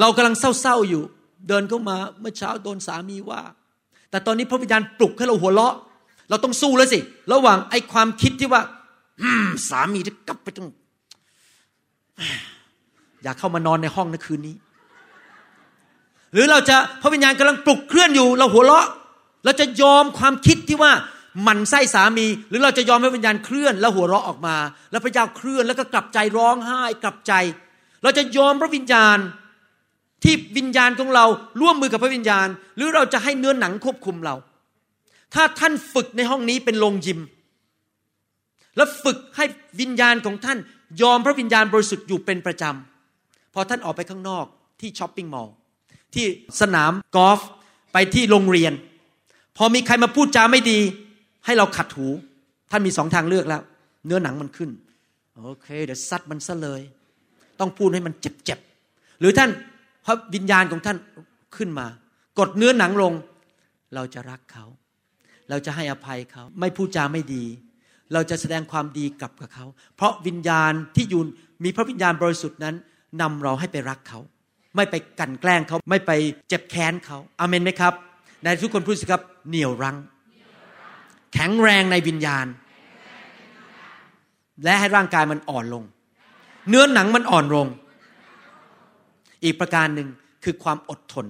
[0.00, 1.02] เรากำลังเศร้าๆอยู่
[1.48, 3.40] เดินเข้ามาเมื่อเช้าโดนสามีว่า
[4.10, 5.74] แต่ตอนนี้พระวิญญาณปลุกให้เราหัวเราะ
[6.30, 6.98] เราต้องสู้แล้วสิ
[7.32, 8.62] ระหว่างไอ้ความคิดที่ว่า
[9.68, 10.68] สามีจะกลับไปต้อง
[13.22, 14.56] อยากเข้ามานอนในห้องในคืนนี้
[16.32, 18.86] หรือเราจะพระวิญญาณกำลังปลุกเคลื่อนอยู่ เราหัวเราะ
[19.44, 20.92] เราจะยอมความคิดที่ว่า
[21.46, 24.56] มันไส้สามี หรือเราจะยอมให้วิญญาณเคลื่อน แล้วหัวเราะออกมา
[24.90, 27.32] แล้วพระเจ้าเคลื่อนแล้วก็กลับใจร้องไห้กลับใจ
[28.02, 29.18] เราจะยอมพระวิญญาณ
[30.24, 31.24] ที่วิญญาณของเรา
[31.60, 32.46] ร่วมมือกับพระวิญญาณ
[32.76, 34.34] หรือเราจะให้เนื้อหนังควบคุมเรา
[35.34, 37.20] ถ้าท่านฝึกในห้องนี้เป็นโรงยิม
[38.76, 39.44] แล้วฝึกให้
[39.80, 40.58] วิญญาณของท่าน
[41.02, 44.46] ยอมพระวิญญาณบริสุทธิ์อยู่เป็นประจำ พอท่านออกไปข้างนอก
[44.80, 45.54] ที่ช้อปปิ้งมอลล์
[46.14, 46.26] ที่
[46.60, 47.40] สนามกอล์ฟ
[47.92, 48.72] ไปที่โรงเรียน
[49.56, 50.78] พอมีใครมาพูดจาไม่ดี
[51.44, 52.06] ให้เราขัดหู
[52.70, 53.62] ท่านมีสองทางเลือกแล้ว
[54.06, 54.70] เนื้อหนังมันขึ้น
[55.36, 56.82] โอเคเดี๋ยวซัดมันซะเลย
[57.60, 59.50] ต้องพูดให้มันเจ็บๆหรือท่าน
[60.06, 60.96] พระวิญญาณของท่าน
[61.56, 61.86] ขึ้นมา
[62.38, 63.12] กดเนื้อหนังลง
[63.94, 64.64] เราจะรักเขา
[65.50, 67.44] เราจะให้อภัยเขา ไม่พูดจาไม่ดี
[68.12, 71.22] เราจะแสดงความดีกลับกับเขา เพราะวิญญาณที่อยู่
[71.64, 72.74] มีพระวิญญาณบริสุทธิ์นั้น
[73.20, 74.20] นำเราให้ไปรักเขา
[74.76, 76.12] ไม่ไปกันแกล้งเขาไม่ไป
[76.48, 77.94] เจ็บแค้นเขาอาเมนไหมครับ
[78.42, 79.96] ในทุกคนพูดสิครับเหนี่ยวรั้ง
[81.34, 82.46] แข็งแรงในวิญญาณ
[84.64, 85.84] และให้ร่างกายมันอ่อนลง
[86.68, 87.66] เนื้อหนังมันอ่อนลง
[89.44, 90.08] อีกประการหนึ่ง
[90.44, 91.26] คือความอดทน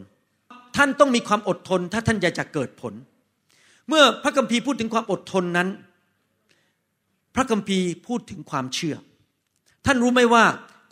[0.76, 2.94] ท่านต้องมีความอดทน ถ้าท่านอยากจะเกิดผล
[3.88, 5.68] เมื่อพระคัมภีร์พูดถึงความอดทนนั้น
[7.34, 8.96] พระคัมภีร์พูดถึงความเชื่อ
[9.86, 10.44] ท่านรู้ไหมว่า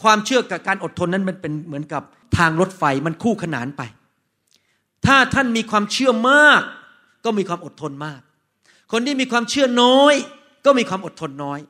[0.03, 2.03] ความเชื่อกับการอดทนนั้นมันเป็นเหมือนกับ
[2.39, 3.83] ทางรถไฟมันคู่ขนานไป
[5.07, 6.63] ถ้าท่านมีความเชื่อมาก
[7.25, 8.21] ก็มีความอดทนมาก
[8.93, 10.15] คนที่มีความเชื่อน้อย
[10.67, 11.61] ก็มีความอดทนน้อย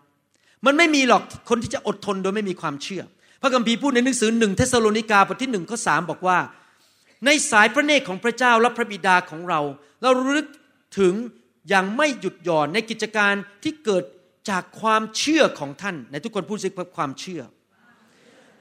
[0.66, 3.02] มันไม่มีหรอกคนที่จะอดทนโดยไม่มีความเชื่อ
[3.42, 6.38] พระคัมภีร์พูดในหนังสือหนึ่งเทสโลนิกาบทที่หนึ่งข้อสามบอกว่า
[7.24, 9.60] ในสายพระเนตรของพระเจ้าและพระบิดาของเรา
[10.02, 10.46] เรารึก
[10.98, 11.14] ถึง
[11.68, 14.04] อย่างไม่หยุดหย่อนในกิจการที่เกิด
[14.50, 17.42] จากความเชื่อของท่านในทุกคนพูดสิความเชื่อ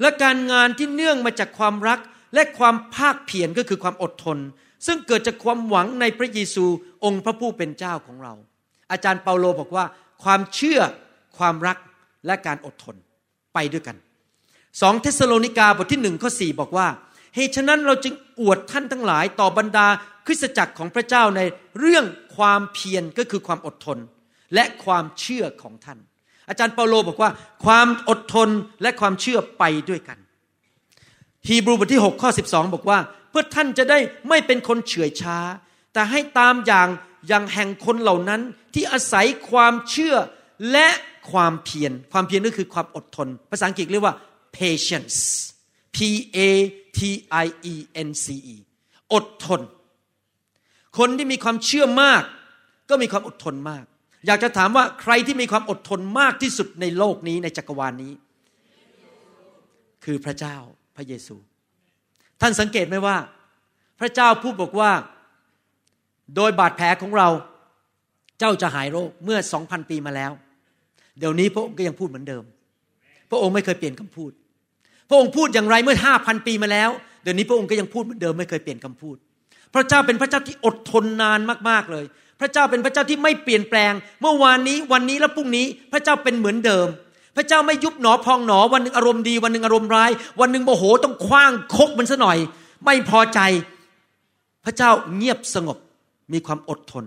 [0.02, 2.00] และการงานที่เนื่องมาจากความรัก
[2.34, 4.38] และความภาคเพียรก็คือความอดทน
[4.88, 6.66] ซึ่งเกิดจากความหวังในพระเยซู
[7.04, 8.34] องค์พระผู้เป็นเจ้าของเรา
[8.92, 9.86] อาจารย์เปาโลบอกว่า
[10.24, 10.80] ความเชื่อ
[11.38, 11.78] ความรัก
[12.26, 12.96] และการอดทน
[13.54, 13.98] ไปด้วยกัน
[14.82, 16.88] สองเทสโลนิกาบทที่หนึ่งข้อสี่บอกว่า
[17.36, 19.88] เหตุฉะนั้นเราจึงอวดท่านทั้งหลายต่อบรรดา
[20.26, 21.42] คริสตจักรของพระเจ้าใน
[21.80, 23.98] เรื่อง ความเพียรก็คือความอดทน
[24.54, 26.00] และความเชื่อของท่าน
[26.50, 27.32] อาจารย์เปาโลบอกว่า
[27.66, 28.50] ความอดทน
[28.82, 30.18] และความเชื่อไปด้วยกัน
[31.48, 35.38] ฮีบรูบทที่6ข้อ12 บอกว่า เพื่อท่านจะได้ไม่เป็นคนเฉื่อยช้า
[35.94, 36.88] แต่ให้ตามอย่าง
[37.28, 38.42] อย่างแห่งคนเหล่านั้น
[38.74, 40.16] ที่อาศัยความเชื่อ
[40.72, 40.90] และ
[41.32, 44.16] ความเพียรความเพียรก็คือความอดทน ภาษาอังกฤษเรียกว่า
[44.58, 45.18] patience
[45.96, 45.98] P
[46.38, 46.40] A
[46.98, 47.00] T
[47.44, 47.76] I E
[48.08, 48.56] N C E
[49.14, 49.62] อดทน
[50.98, 52.24] คนที่มีความเชื่อมาก
[52.90, 53.84] ก็มีความอดทนมาก
[54.28, 58.14] อยากจะถามว่าใครที่มีความอดทนมากที่สุดในโลกนี้ในจักรวาลนนี้
[60.06, 60.56] คือพระเจ้า
[60.96, 61.36] พระเยซู
[62.42, 63.18] ท่านสังเกตไหมว่า
[64.00, 64.92] พระเจ้าพูดบอกว่า
[66.36, 67.30] โดยบาดแผลของเรา
[68.40, 70.32] เจ้าจะหายโรคเมื่อสองพันปีมาแล้ว
[71.20, 72.44] เดี๋ยวนี้พระองค์ก็ยังพูดเหมือนเดิม
[73.30, 74.32] พระองค์ไม่เคยเปลี่ยนคำพูด
[75.10, 76.90] พระองค์พูดอย่างไรเมื่อห้าพันปีมาแล้ว
[77.24, 79.18] เดี๋ยวนี้พระองค์ก็ยังพูดเหมือนเดิมไม่เคยเปลี่ยนคำพูด
[79.76, 82.06] พระเจ้าเป็นพระเจ้าที่อดทนนานมากๆเลย
[82.40, 86.88] พระเจ้าเป็นพระเจ้าที่ไม่เปลี่ยนแปลง เมื่อวานนี้วันนี้และพรุ่งนี้พระเจ้าเป็นเหมือนเดิม
[87.38, 92.38] พระเจ้าไม่ยุบหนอพองหนอวันหนึ่งอารมณ์ดี วันหนึ่งอารมณ์ร้าย วันหนึ่งโมโหต้องคว้างคกมันซะหน่อย
[92.86, 93.40] ไม่พอใจ
[94.66, 95.78] พระเจ้าเงียบสงบ
[96.34, 97.06] มีความอดทน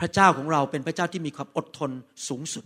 [0.00, 1.90] พระเจ้าของเราเป็นพระเจ้าที่มีความอดทน
[2.28, 2.64] สูงสุด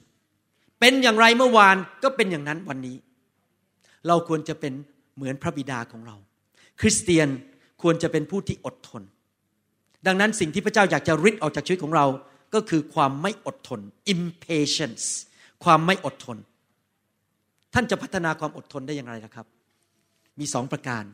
[0.80, 2.96] เป็นอย่างไรเมื่อวานก็เป็นอย่างนั้นวันนี้
[4.06, 4.72] เราควรจะเป็น
[5.16, 6.16] เหมือนพระบิดาของเรา
[6.80, 7.28] คริสเตียน
[7.84, 9.02] ควรจะเป็นผู้ที่อดทน
[10.06, 12.06] ดังนั้นสิ่งที่พระเจ้าอยากจะริดออกจากชีวิตของเรา
[12.54, 13.80] ก็คือความไม่อดทน
[14.14, 15.04] impatience
[15.64, 16.38] ความไม่อดทน
[17.74, 19.46] ท่านจะพัฒนาความอดทนได้อย่างไรล่ะครับ
[20.40, 21.04] มีสองประการ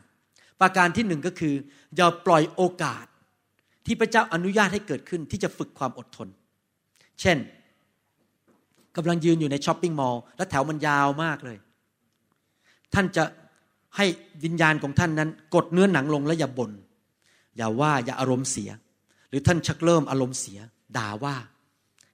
[0.61, 1.53] ประการที่หนึ่งก็คือ
[1.95, 3.05] อย่าปล่อยโอกาส
[3.85, 6.27] ที่พระเจ้าอนุญาตให้เกิดขึ้นที่จะฝึกความอดทน
[7.21, 7.37] เช่น
[8.97, 11.57] กำลังยืนอยู่ในช้อปปิ้งมอลล์และแถวมันยาวมากเลย
[12.93, 13.23] ท่านจะ
[13.97, 14.05] ให้
[14.43, 16.71] วิญญาณของท่านนั้น กดเนื้อหนังลงและอย่าบน่น
[17.57, 18.69] อย่าว่าอย่าอารมณ์เสีย
[19.29, 20.59] หรือท่านชักเริ่มอารมณ์เสีย
[20.97, 21.35] ด่าว่า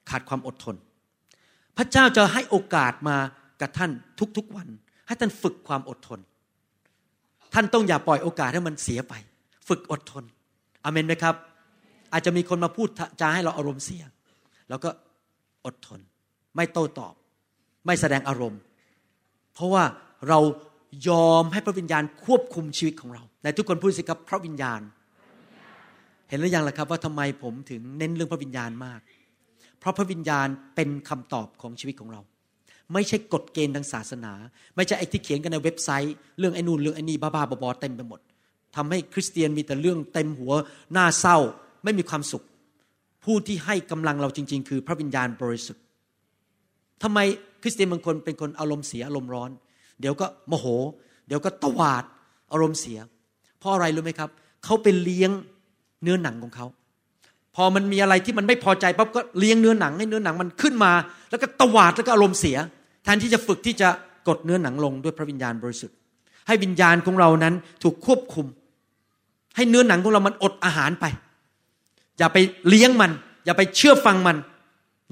[0.09, 0.75] ขาดความอดทน
[1.77, 3.17] พระเจ้าจะให้โอกาสมา
[3.61, 3.91] กับท่าน
[4.37, 4.67] ทุกๆวัน
[5.07, 6.19] ให้ท่านฝึกความอดทน
[7.53, 9.13] ท่านต้องอย่าปล่อยโอกาสให้มันเสียไป
[9.67, 10.23] ฝึกอดทน
[10.83, 11.35] อเมนไหมครับ
[12.13, 12.87] อาจจะมีคนมาพูด
[13.21, 14.03] จาให้เราอารมณ์เสีย
[14.69, 14.89] แล้วก็
[15.65, 15.99] อดทน
[16.55, 17.13] ไม่โต้ตอบ
[17.85, 18.59] ไม่แสดงอารมณ์
[19.53, 19.83] เพราะว่า
[20.27, 20.39] เรา
[21.07, 24.81] ยอมให้พระวิญญาณควบคุมชีวิตของเราในทุกคนพูดสิครับพระวิญญาณ
[26.29, 29.01] เห็นหรือยังล่ะครับว่าทำไมผมถึงเน้นเรื่องพระวิญญาณมาก
[29.79, 32.21] เพราะพระวิญญาณเป็นคำตอบของชีวิตของเรา
[32.93, 34.33] ไม่ใช่กฎเกณฑ์ทางศาสนา
[34.75, 38.19] ไม่ใช่ไอ้ที่เขียนกันในเว็บไซต์ เรื่องไอ้นู่นเรื่องไอ้นี่บ้าๆบอๆเต็มไปหมด
[38.75, 40.53] ทำให้คริสเตียนมีแต่เรื่องเต็มหัว
[40.93, 41.37] หน้าเศร้า
[41.83, 42.43] ไม่มีความสุข
[43.23, 45.83] ผู้ที่ให้กำลังเราจริง ๆ คือพระวิญญาณบริสุทธิ์
[47.03, 47.19] ทำไม
[47.61, 49.51] คริสเตียนบางคนเป็นคนอารมณ์เสียอารมณ์ร้อน
[50.01, 50.65] เดี๋ยวก็โมโห
[51.27, 52.03] เดี๋ยวก็ตวาด
[52.51, 52.99] อารมณ์เสีย
[53.59, 54.29] เพราะอะไรรู้ไหมครับ
[54.63, 55.31] เขาเป็นเลี้ยง
[56.03, 56.65] เนื้อหนังของเขา
[57.55, 60.91] พอมันมีอะไรที่มันไม่พอใจปั๊บก็เลี้ยงเนื้อหนังให้เนื้อหนังมันขึ้นมา
[61.29, 62.57] แล้วก็ตวาดแล้วก็อารมณ์เสีย
[63.03, 63.89] แทนที่จะฝึกที่จะ
[64.27, 65.97] กดเนื้อหนังลงด้วยพระวิญญาณบริสุทธิ์
[66.47, 68.45] ให้วิญญาณของเรานั้นถูกควบคุม
[69.55, 71.05] ให้เนื้อหนังของเรามันอดอาหารไป
[72.17, 72.37] อย่าไป
[72.69, 73.11] เลี้ยงมัน
[73.45, 74.37] อย่าไปเชื่อฟังมัน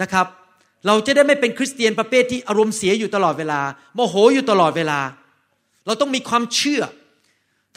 [0.02, 0.26] นะครับ
[0.88, 3.62] เราจะได้ไม่เป็นคริสเตียนประเภทที่อารมณ์เสียอยู่ตลอดเวลา
[3.95, 5.00] โมโหอยู่ตลอดเวลา
[5.86, 6.82] เราต้องมีความเชื่อ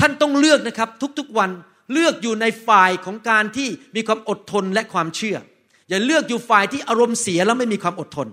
[0.00, 1.50] ท่านต้องเลือกนะครับทุกๆวัน
[1.92, 5.36] เลือกอยู่ในฝ่ายของการที่มีความอดทนและความเชื่อ
[5.88, 8.28] อย่าเลือกอยู่ฝ่ายที่อารมณ์เสียแล้วไม่มีความอดทน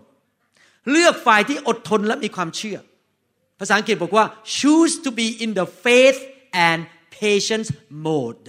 [0.92, 2.78] เลือกฝ่ายที่อดทนและมีความเชื่อ
[3.60, 4.26] ภาษาอังกฤษบอกว่า
[4.58, 6.20] choose to be in the faith
[6.68, 6.80] and
[7.20, 7.70] patience
[8.06, 8.48] mode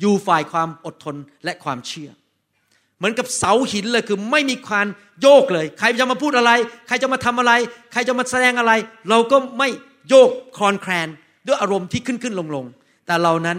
[0.00, 2.10] อยู่ฝ่ายความอดทนและความเชื่อ
[3.00, 4.86] เหมือนกับเสาหินเลยคือไม่มีการ
[5.22, 6.50] โยกเลย ใครจะมาพูดอะไร
[6.86, 7.52] ใครจะมาทำอะไร
[7.92, 8.72] ใครจะมาแสดงอะไร
[9.10, 9.68] เราก็ไม่
[10.08, 11.08] โยกคลอนแคลน
[11.46, 12.64] ด้วยอารมณ์ที่ขึ้นขึ้นลงลง
[13.06, 13.58] แต่เรานั้น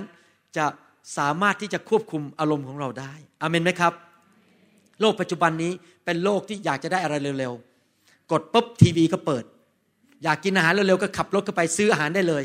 [0.58, 0.65] จะ
[1.17, 3.93] สามารถที่จะควบคุมอารมณ์ของเราได้อเมนไหมครับ
[5.01, 5.71] โลกปัจจุบันนี้
[6.06, 9.43] เป็นโลกที่อยากจะได้อะไรเร็วๆ กดปุ๊บทีวีก็เปิด
[10.23, 12.43] อยากกินอาหารเร็วๆก็ขับรถก็ไปซื้ออาหารได้เลย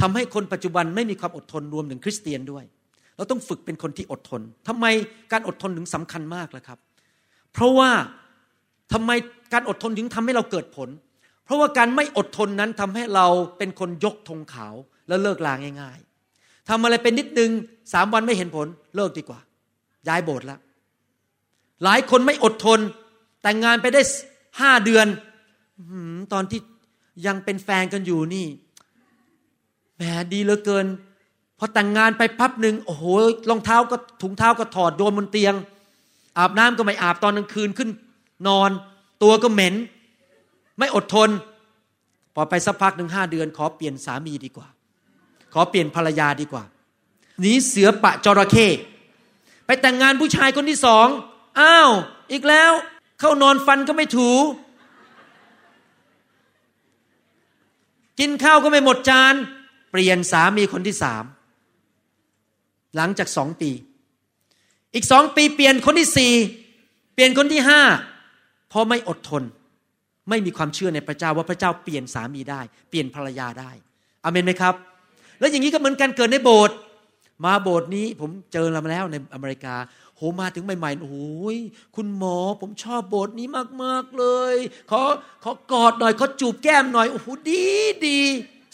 [0.00, 2.64] ทำให้คนปัจจุบันไม่มีความอดทนรวมถึงคริสเตียนด้วย
[3.16, 4.86] เราต้องฝึกเป็นคนที่อดทนทำไม
[5.32, 6.78] การอดทนถึงสำคัญมากล่ะครับ
[7.52, 7.90] เพราะว่า
[8.92, 9.10] ทำไม
[9.52, 10.88] การอดทนถึงทำให้เราเกิดผล
[11.44, 13.26] เพราะว่าการไม่อดทนนั้นทำให้เรา
[13.58, 14.74] เป็นคนยกธงขาว
[15.08, 15.98] แล้วเลิกลาง่าย
[16.34, 17.50] ๆทำอะไรเป็นนิดนึง
[17.92, 19.40] สามวันไม่เห็นผลเลิกดีกว่า
[20.08, 20.60] ย้ายโบสถ์แล้ว
[21.84, 22.80] หลายคนไม่อดทน
[23.42, 24.02] แต่งงานไปได้
[24.60, 25.06] ห้าเดือน
[26.32, 26.60] ตอนที่
[27.26, 28.46] ยังเป็นแฟนกันอยู่นี่
[29.96, 30.86] แหมดีเหลือเกิน
[31.58, 33.04] พอแต่งงานไปพับหนึ่งโอ้โห
[33.50, 35.54] รองเท้าก็ถุงเท้าก็ถอดโดนบนเตียง
[36.38, 37.90] อาบน้ำก็ไม่อาบตอนกลางคืนขึ้น
[38.48, 38.70] นอน
[39.22, 39.74] ตัวก็เหม็น
[40.78, 41.30] ไม่อดทน
[42.34, 44.68] พอไปสักพักหนึ่งห้าเดือน ขอเปลี่ยนสามีดีกว่า
[45.52, 46.64] ขอเปลี่ยนภรรยาดีกว่า
[47.40, 48.68] หนีเสือปะจระเข้
[49.66, 51.06] ไปแต่งงานผู้ชายคนที่สอง
[51.60, 51.90] อ้าว
[52.32, 52.72] อีกแล้ว
[53.20, 54.30] เข้านอนฟันก็ไม่ถู
[58.20, 59.34] กินข้าวก็ไม่หมดจาน
[59.90, 61.24] เปลี่ยนสามีคนที่สาม
[62.96, 63.70] หลังจากสองปี
[64.94, 66.32] อีกสองปีเปลี่ยนคนที่สี่
[67.14, 67.82] เปลี่ยนคนที่ห้า
[68.68, 69.42] เพราะไม่อดทน
[70.28, 73.70] ไม่มีความเชื่อในพระเจ้าว่าพระเจ้าเปลี่ยนสามีได้ เปลี่ยนภรรยาได้
[74.24, 74.74] อเมนไหมครับ
[75.38, 76.76] แล้วอย่างนี้ก็เหมือนกันเกิดในโบสถ์
[77.44, 79.74] มาโบสถ์นี้ผมเจอมาแล้วในอเมริกา
[80.16, 81.58] โหมาถึงใหม่ๆ โอ้ย
[81.96, 83.46] คุณหมอผมชอบโบสถ์นี้
[83.82, 84.54] มากๆเลย
[84.90, 85.00] ขอ
[85.44, 87.62] ขอกอดหน่อยขอจูบแก้มหน่อย โอ้โหดี
[88.06, 88.18] ดี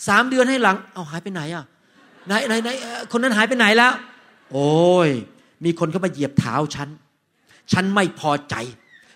[0.09, 1.65] สามเดือนให้หลัง เอาหายไปไหนอะ
[2.27, 2.69] ไหนไหนไหน
[3.13, 3.93] คนนั้นหายไปไหนแล้ว
[4.53, 5.11] โอ้ย
[5.65, 6.89] มีคนเข้ามาเหยียบเท้าฉัน
[7.73, 8.55] ฉันไม่พอใจ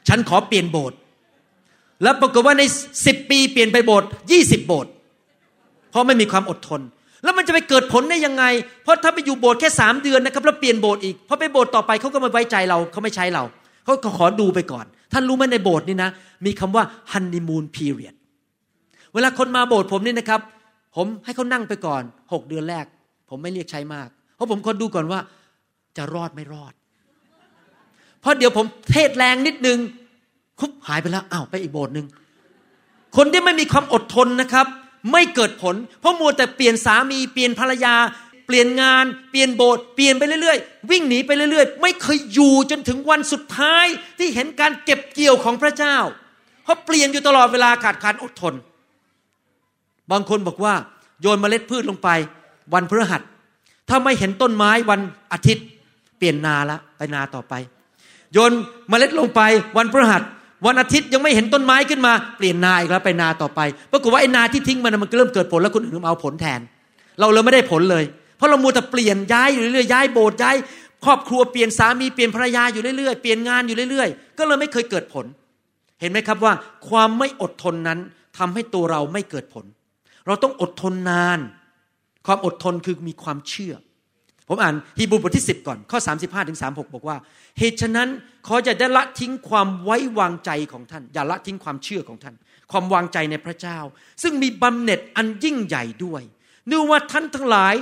[0.09, 0.99] ฉันขอเปลี่ยนโบสถ์
[2.03, 2.63] แล้วปรากฏว่าใน
[3.07, 4.93] สิบปีเปลี่ยนไปโบสถ์ยี่สิบโบสถ์
[5.91, 6.81] เพราะไม่มีความอดทน
[7.25, 8.45] แล้วมันจะไปเกิดผลได้ยังไง
[8.83, 13.45] เพราะถ้าไปอยู่โบสถ์แค่สามเดือนนะครับแล้วเปลี่ยนโบสถ์อีกพอไปโบสถ์ต่อไปเขาก็ไม่ไว้ใจเราเขาไม่ใช้เรา
[13.85, 16.11] เขาขอดูไปก่อน ท่านรู้ไหมในโบสถ์นี่นะ
[16.47, 18.15] มีคำว่าฮันนีมูนพีเรียด
[19.15, 20.41] เวลาคนมาโบสถ์ผมนี่นะครับ
[20.97, 22.85] ผมให้เขานั่งไปก่อนหกเดือนแรก
[23.29, 24.09] ผมไม่เรียกใช้มาก
[24.45, 25.21] ราะผมคนดูก่อนว่า
[25.97, 26.73] จะรอดไม่รอด
[28.21, 29.79] เพราะเดี๋ยวผมเทศแรงนิดนึง
[30.61, 32.07] คุบหายไปแล้วอ้าวไปอีกโบสถ์หนึ่ง
[33.17, 34.67] คนที่ไม่มีความอดทนนะครับ
[35.13, 37.95] ไม่เกิดผล เพราะมัวแต่เปลี่ยนสามีเปลี่ยนภรรยา
[38.47, 43.87] เปลี่ยนงาน เปลี่ยนโบสถ์เปลี่ยนไปเรื่อยๆ วิ่งหนีไปเรื่อยๆ ไม่เคยอยู่จนถึงวันสุดท้าย
[44.19, 45.97] ที่เห็นการเก็บเกี่ยวของพระเจ้า
[46.63, 48.55] เพราะเปลี่ยนอยู่ตลอดเวลาขาดการอดทน
[50.11, 50.75] บางคนบอกว่า
[51.21, 52.09] โยนเมล็ดพืชลงไป
[52.75, 53.23] วันพฤหัส
[53.89, 55.01] ถ้าไม่เห็นต้นไม้วัน
[55.33, 55.65] อาทิตย์
[56.19, 57.55] เปลี่ยนนาละไปนาต่อไป
[58.33, 58.53] โยน
[58.89, 59.41] เมล็ดลงไป
[59.77, 60.23] วันพฤหัส
[60.67, 63.61] วันอาทิตย์ยังไม่เห็นต้นไม้ขึ้นมาเปลี่ยนนาอีกแล้วไปนาต่อไป
[63.93, 66.61] ปรากฏว่าไอ้นาที่ทิ้งมันมันเริ่มเกิดผลแล้วคนอื่นมาเอาผลแทน
[67.21, 68.05] เราเลยไม่ได้ผลเลย
[68.37, 70.57] เพราะเรามัวแต่เปลี่ยนย้ายอยู่เรื่อยๆย้ายโบสถ์ย้าย
[71.05, 75.27] ครอบครัวเปลี่ยนสามีเปลี่ยนภรรยาอยู่เรื่อยๆเปลี่ยนงานอยู่เรื่อยๆ ก็เลยไม่เคยเกิดผล
[76.01, 76.53] เห็นไหมครับว่า
[76.89, 77.99] ความไม่อดทนนั้น
[78.39, 79.65] ทำให้ตัวเราไม่เกิดผล
[80.27, 81.39] เราต้องอดทนนาน
[82.27, 83.75] ความอดทนคือมีความเชื่อ
[84.49, 87.17] ผมอ่านฮีบรูบทที่ 10 ก่อน ข้อ 35 ถึง 36 บอกว่า
[87.59, 88.09] เหตุฉะนั้น
[88.47, 92.35] ขออย่าได้ละทิ้งความไว้วางใจของท่าน อย่าละทิ้งความเชื่อของท่าน
[92.73, 93.79] ความวางใจในพระเจ้า
[94.23, 96.23] ซึ่งมีบำเหน็จอันยิ่งใหญ่ด้วย
[96.67, 97.75] เนื่องว่าท่านทั้งหลาย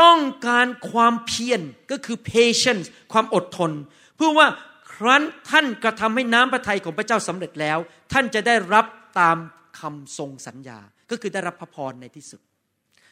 [0.00, 3.70] ต้องการความเพียรก็คือ patience ความอดทน
[4.16, 4.46] เพื่อว่า
[4.92, 7.78] ครั้นท่านกระทำให้น้ำพระทัยของพระเจ้าสำเร็จแล้ว
[8.12, 8.86] ท่านจะได้รับ
[9.20, 9.36] ตาม
[9.80, 10.78] คำทรงสัญญา
[11.10, 12.40] ก็คือได้รับพระพรในที่สุด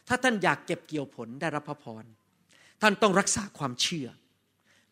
[0.09, 2.05] ถ้าท่านอยากเก็บเกี่ยวผลได้รับพระพร
[2.83, 4.09] ท่านต้องรักษาความเชื่อ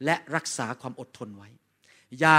[0.04, 1.48] และรักษาความอดทนไว้
[2.20, 2.36] อย่า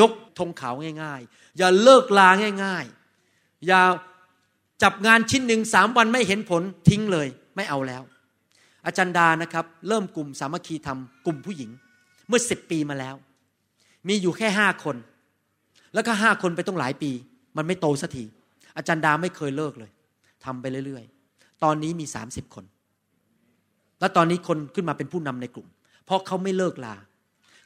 [0.00, 2.28] ยกธงขาวง่าย ๆ อย่าเลิกลา
[2.64, 2.84] ง่าย
[3.26, 3.80] ๆ อย่า
[4.82, 8.02] จับงานชิ้นหนึ่งสามวันไม่เห็นผลทิ้งเลยไม่เอาแล้ว
[8.86, 11.70] อาจารย์ดานะครับเริ่มกลุ่มสามัคคีธรรมกลุ่มผู้หญิง
[12.28, 13.16] เมื่อสิบปีมาแล้ว
[14.08, 14.96] มีอยู่แค่ห้าคน
[15.94, 17.10] แล้วก็ห้าคนไปต้องหลายปี
[17.56, 18.24] มันไม่โตสักที
[18.76, 19.90] อาจารย์ดาไม่เคยเลิกเลย
[20.44, 21.04] ทำไปเรื่อย
[21.62, 22.64] ตอนนี้มีสามสิบคน
[24.00, 25.68] แล้วตอนนี้คนขึ้นมาเป็นผู้นำในกลุ่ม
[26.04, 26.94] เพราะเขาไม่เลิกลา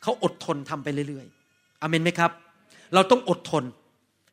[0.03, 2.31] เขาอดทนทำไปเรื่อยๆอเมนไหมครับ
[2.94, 3.64] เราต้องอดทน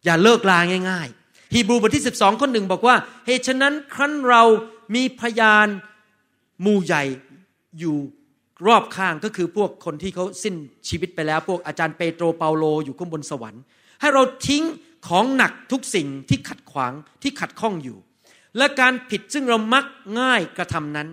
[0.06, 4.44] อย่าเลิกลาง่ายๆฮีบรูบทที่ 12 ข้อหนึ่งบอกว่าเหตุฉะนั้นครั้นเรา
[4.96, 5.68] มีพยาน
[6.62, 7.04] หมู่ใหญ่
[7.80, 7.98] อยู่
[8.68, 10.56] รอบข้างก็คือพวกคนที่เขาสิ้น
[10.90, 13.62] ชีวิตไปแล้ว พวกอาจารย์เปโตรเปาโลอยู่ข้างบนสวรรค์
[14.02, 14.64] ให้เราทิ้ง
[15.08, 17.98] ของหนักทุกสิ่งที่ขัดขวางที่ขัดข้องอยู่
[18.58, 19.86] และการผิดซึ่งเรามัก
[20.20, 21.10] ง่ายกระทำนั้น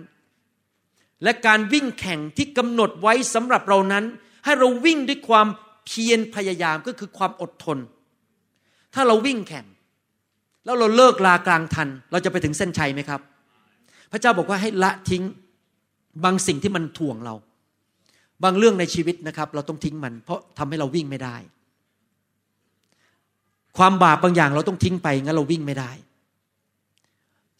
[1.23, 4.03] และการวิ่งแข่งที่กำหนดไว้สำหรับเรานั้น
[4.45, 5.47] ให้เราวิ่งด้วยความ
[5.85, 7.77] เพียรพยายามก็คือความอดทน
[8.93, 9.65] ถ้าเราวิ่งแข่ง
[10.65, 13.21] แล้วเราเลิกลากลางทัน เราจะไปถึงเส้นชัยไหมครับ
[14.11, 15.23] พระเจ้าบอกว่าให้ละทิ้ง
[16.23, 17.35] บางสิ่งที่มันถ่วงเรา
[18.43, 21.35] บางเรื่องในชีวิตนะครับ เราต้องทิ้งมัน เพราะทำให้เราวิ่งไม่ได้
[23.77, 25.91] ความบาปบางอย่างเราต้องทิ้งไปงั้นเราวิ่งไม่ได้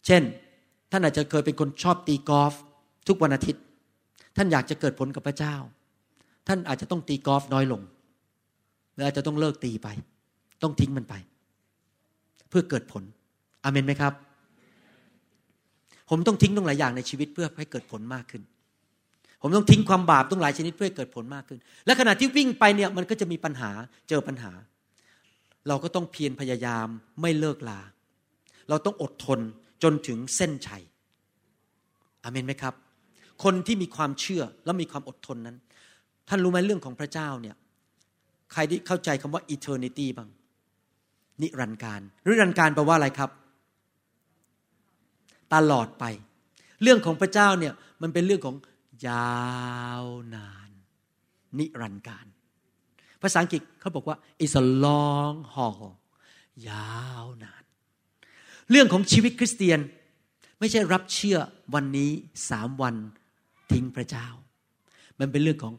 [0.06, 0.22] เช่น
[0.90, 2.54] ท่านอาจจะเคยเป็นคนชอบตีกอล์ฟ
[3.08, 3.62] ทุกวันอาทิตย์
[4.36, 5.54] ท่านอยากจะเกิดผลกับพระเจ้า
[6.48, 7.80] ท่านอาจจะต้องตีกอล์ฟน้อยลง
[8.92, 9.88] หรืออาจจะต้องเลิกตีไป
[10.62, 11.14] ต้องทิ้งมันไป
[12.48, 13.02] เพื่อเกิดผล
[13.64, 14.12] อเมนไหมครับ
[16.10, 18.42] ผมต้องทิ้งตรงหลายอย่างในชีวิตเพื่อให้เกิดผลมากขึ้น
[19.40, 23.70] ผมต้องทิ้งความบาปต้องหลายชนิดเพื่อให้เกิดผลมากขึ้น และขณะที่วิ่งไปเนี่ยมันก็จะมีปัญหา
[24.08, 24.52] เจอปัญหา
[25.68, 26.86] เราก็ต้องเพียรพยายาม
[27.20, 27.80] ไม่เลิกลา
[28.68, 29.40] เราต้องอดทน
[29.84, 30.82] จนถึงเส้นชัย
[32.22, 32.74] อเมนไหมครับ
[33.44, 35.56] คนที่มีความเชื่อและมีความอดทนนั้น
[36.28, 37.56] ท่านรู้ไหมเรื่องของพระเจ้าเนี่ย
[38.52, 40.28] ใครที่เข้าใจคำว่า eternity บ้าง
[41.42, 43.30] นิรันดร์การนิรันดร์การแปลว่าอะไรครับ
[45.54, 46.04] ตลอดไป
[46.82, 48.56] เรื่องของพระเจ้าเนี่ยมันเป็นเรื่องของ
[49.08, 49.38] ยา
[50.02, 50.70] วนาน
[51.58, 52.26] นิรันดร์การ
[53.22, 55.84] ภาษาอังกฤษเขาบอกว่า it's a long haul
[56.70, 57.63] ยาวนาน
[58.70, 59.78] เรื่องของชีวิตคริสเตียน
[60.58, 61.38] ไม่ใช่รับเชื่อ
[61.74, 62.10] วันนี้
[62.50, 62.94] สามวัน
[63.72, 64.26] ทิ้งพระเจ้า
[65.20, 65.74] มันเป็นเรื่องของ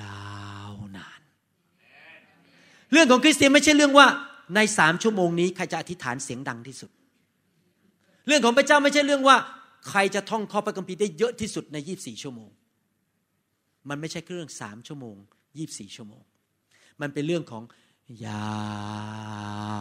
[0.00, 0.28] ยา
[0.70, 1.20] วนาน
[2.92, 4.06] เรื่องของคริสเตียนไม่ใช่เรื่องว่า
[4.54, 6.90] ในสามชั่วโมงนี้ใครจะอธิษฐานเสียงดังที่สุด
[8.26, 9.36] เรื่องของพระเจ้าไม่ใช่เรื่องว่า
[9.88, 12.50] ใครจะท่องข้อพระคัมภีร์ได้เยอะที่สุดในยีบสี่ชั่วโมง
[13.88, 15.16] มันไม่ใช่เรื่องสามชั่วโมง
[15.58, 16.22] ยีบสี่ชั่วโมง
[17.00, 17.62] มันเป็นเรื่องของ
[18.26, 18.48] ยา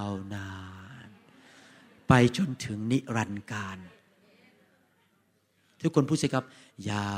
[0.07, 0.76] วนาน
[2.07, 3.77] ไปจนถึงนิรันดร์การ
[5.81, 6.45] ทุกคนพูดสิครับ
[6.89, 7.09] ยา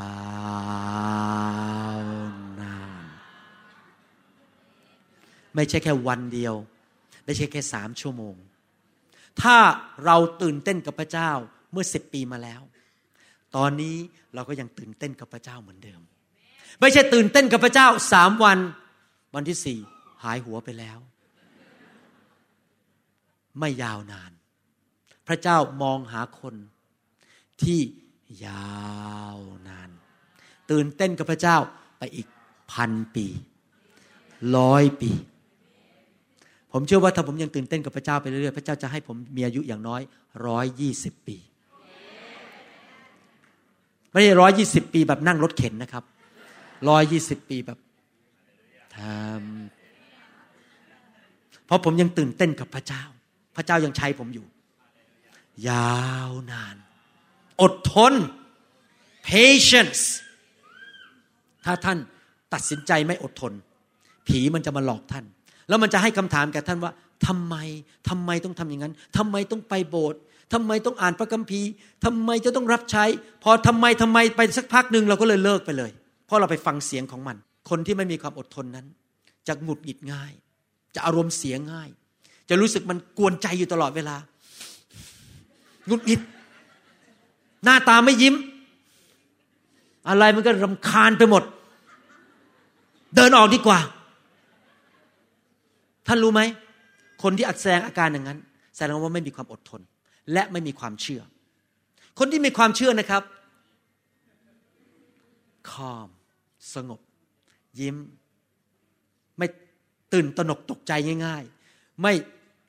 [1.97, 1.99] ว
[2.61, 3.03] นาน
[5.55, 6.55] ไม่ใช่แค่วันเดียว
[7.25, 8.35] ไม่ใช่แค่สามชั่วโมง
[9.41, 9.57] ถ้า
[10.05, 11.31] เราตื่นเต้นกับพระเจ้า
[11.71, 12.61] เมื่อสิบปีมาแล้ว
[13.55, 13.95] ตอนนี้
[14.33, 16.01] เราก็ยังตื่นเต้นกับพระเจ้าเหมือนเดิม
[16.79, 18.59] ไม่ใช่ตื่นเต้นกับพระเจ้าสามวัน
[19.35, 19.79] วันที่สี่
[20.23, 20.99] หายหัวไปแล้ว
[23.59, 24.31] ไม่ยาวนาน
[25.29, 26.55] พระเจ้ามองหาคน
[27.63, 27.79] ที่
[28.45, 28.79] ยา
[29.35, 29.37] ว
[29.67, 29.89] นาน
[30.71, 31.57] ตื่นเต้นกับพระเจ้า
[31.97, 32.27] ไปอีก
[32.71, 33.25] พันปี
[34.57, 35.11] ร้อยปี
[36.71, 40.01] ผมเชื่อว่าถ้าผมยังตื่นเต้นกับพระเจ้าไปเรื่อยๆพระเจ้าจะให้ผมมีอายุอย่างน้อย
[40.47, 41.37] ร้อยยี่สิบปี
[44.11, 46.03] ไม่ใช่ร้อยยี่สิบปีแบบนั่งรถเข็นนะครับ
[46.89, 47.79] ร้อยยี่สิบปีแบบ
[48.97, 53.03] ทำเพราะผมยังตื่นเต้นกับพระเจ้า
[53.55, 54.45] พระเจ้ายังใช้ผมอยู่
[55.67, 56.75] ยาวนาน
[57.61, 58.13] อดทน
[59.27, 60.01] patience
[61.65, 61.97] ถ้าท่าน
[62.53, 63.53] ตัดสินใจไม่อดทน
[64.27, 65.25] ผีมันจะมาหลอกท่าน
[65.69, 66.91] แล้วมันจะให้คำถามแก่ท่านว่า
[67.27, 67.55] ทำไม
[68.09, 70.19] ทำไมต้องทำอย่างนั้นทำไมต้องไปโบสถ์
[70.53, 71.69] ทำไมต้องอ่านพระคัมภีร์
[72.05, 73.05] ทำไมจะต้องรับใช้
[73.43, 75.91] พอทำไมทำไมไปสักพักหนึ่งเราก็เลยเลิกไปเลย
[76.25, 77.37] เพราะเราไปฟังเสียงของมัน
[77.69, 78.85] คนที่ไม่มีความอดทนนั้น
[79.47, 80.33] จะหงุดหงิดง่าย
[80.95, 81.89] จะอารมณ์เสียง่าย
[82.49, 84.15] จะรู้สึกมันกวนใจอยู่ตลอดเวลา
[85.89, 86.21] หงุดหงิด
[87.63, 88.35] หน้าตาไม่ยิ้ม
[90.09, 91.43] อะไรมันก็รำคาญไปหมด
[93.15, 93.79] เดินออกดีกว่า
[96.07, 96.41] ท่านรู้ไหม
[97.23, 98.39] คนที่อัดแสงอาการอย่างนั้น
[98.75, 99.81] แสดงว่าไม่มีความอดทน
[100.33, 101.21] และไม่มีความเชื่อ
[102.19, 103.23] คนที่มีความเชื่อนะครับ
[105.71, 106.07] คอม
[106.73, 106.99] สงบ
[107.79, 107.95] ยิ้ม
[109.37, 109.47] ไม่
[110.13, 110.91] ตื่นตระหนกตกใจ
[111.25, 112.13] ง่าย ๆ ไม่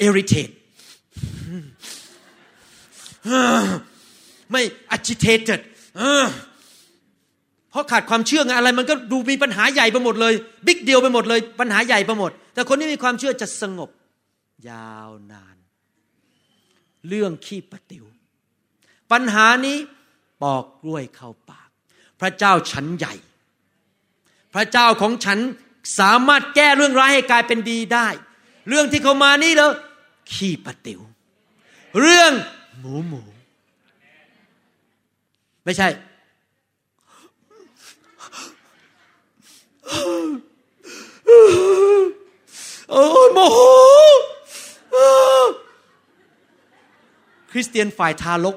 [0.06, 0.54] irritate
[4.50, 4.62] ไม่
[4.96, 5.60] agitated
[7.70, 10.34] เพราะขาดความเชื่อไงอะไร มันก็ดูมีปัญหาใหญ่ไปหมดเลย
[10.66, 13.90] บิ๊กเดียวไปหมดเลย ปัญหาใหญ่ไปหมด แต่คนที่มีความเชื่อจะสงบ
[14.70, 15.56] ยาวนาน
[17.08, 18.04] เรื่องขี้ปะติว
[19.12, 19.78] ปัญหานี้
[20.42, 21.68] ปอกกล้วยเข้าปาก
[22.20, 23.14] พระเจ้าฉันใหญ่
[24.54, 25.38] พระเจ้าของฉัน
[25.98, 28.08] สามารถแก้เรื่องร้ายให้กลายเป็นดีได้
[28.68, 29.72] เรื่องที่เขามานี่เลย
[30.32, 31.00] ขี้ปะติว
[32.00, 32.32] เรื่อง
[32.80, 33.20] หมูหมู
[35.64, 35.88] ไม่ใช่
[42.90, 43.58] โอ้โมโห
[47.50, 48.56] คริสเตียนฝ่ายทารก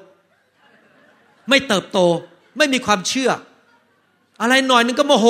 [1.50, 2.00] ไม่เติบโต
[2.58, 3.30] ไม่มีความเชื่อ
[4.42, 5.28] อะไรหน่อยนึงก็โมโห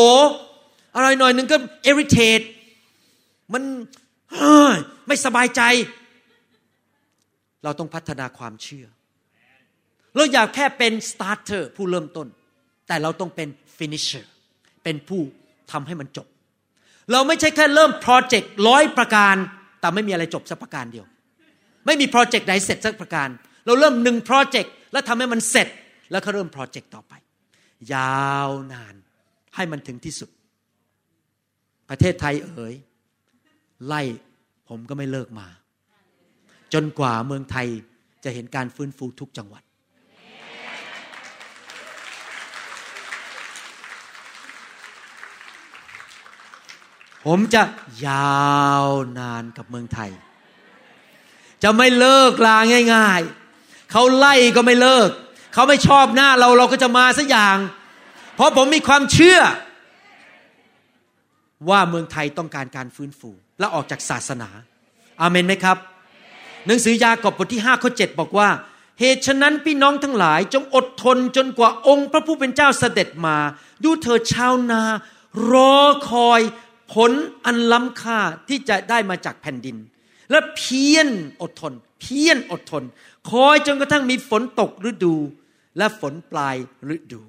[0.96, 2.42] อะไรหน่อยนึงก็เอริเทต
[3.54, 3.64] มัน
[5.08, 5.62] ไม่สบายใจ
[7.64, 8.88] เราต้องพัฒนาความเชื่อ
[10.16, 12.28] เราอยากแค่เป็น starter ผู้เริ่มต้น
[12.88, 13.48] แต่เราต้องเป็น
[13.78, 14.32] finisher
[14.84, 15.22] เป็นผู้
[15.72, 16.28] ทำให้มันจบ
[17.12, 19.36] เราไม่ใช่แค่เริ่มโปรเจกต์ร้อยประการ
[19.80, 21.06] แต่ไม่มีอะไรจบสักประการเดียว
[21.86, 23.28] ไม่มีโปรเจกต์ไหนเสร็จสักประการ
[23.66, 25.68] เราเริ่มหนึ่งโปรเจกต์แล้วทำให้มันเสร็จ
[26.12, 27.14] แล้วก็เริ่มโปรเจกต์ต่อไป
[27.94, 28.96] ยาวนาน
[29.56, 30.30] ให้มันถึงที่สุด
[31.90, 32.76] ประเทศไทยเอ๋ย
[33.86, 34.02] ไล่
[34.70, 35.48] ผมก็ไม่เลิกมา
[36.74, 37.68] จนกว่าเมืองไทย
[38.24, 39.64] จะเห็นการฟื้นฟูทุกจังหวัด
[47.26, 47.64] ผมจะ
[48.08, 48.38] ยา
[48.84, 48.86] ว
[49.20, 50.12] นานกับเมืองไทย
[51.64, 52.58] จะไม่เลิกลา
[52.94, 53.22] ง่าย
[53.56, 55.10] ๆ เขาไล่ก็ไม่เลิก
[55.54, 57.58] เขาไม่ชอบหน้าเราเราก็จะมาสักอย่าง
[58.36, 59.40] เพราะผมมีความเชื่อ
[61.70, 64.50] ว่าเมืองไทยต้องการการฟื้นฟู และออกจากศาสนา
[65.22, 65.78] อาเมนไหมครับ
[66.68, 68.50] หนังสือยากอบบทที่5ข้อ7บอกว่า
[69.00, 73.38] เหตุฉะนั้นพี่น้องทั้งหลายจงอดทนจนกว่าองค์พระผู้เป็นเจ้าเสด็จมา
[73.84, 74.82] ดูเถิดชาวนา
[75.52, 75.76] รอ
[76.10, 76.42] คอย
[76.94, 77.12] ผล
[77.46, 79.78] อันล้ำค่าที่จะได้มาจากแผ่นดิน
[80.32, 81.10] และเพียร
[81.42, 82.84] อดทน เพียรอดทน
[83.30, 85.16] คอยจนกระทั่งมีฝนตกฤดู
[85.78, 86.56] และฝนปลาย
[86.96, 87.22] ฤดู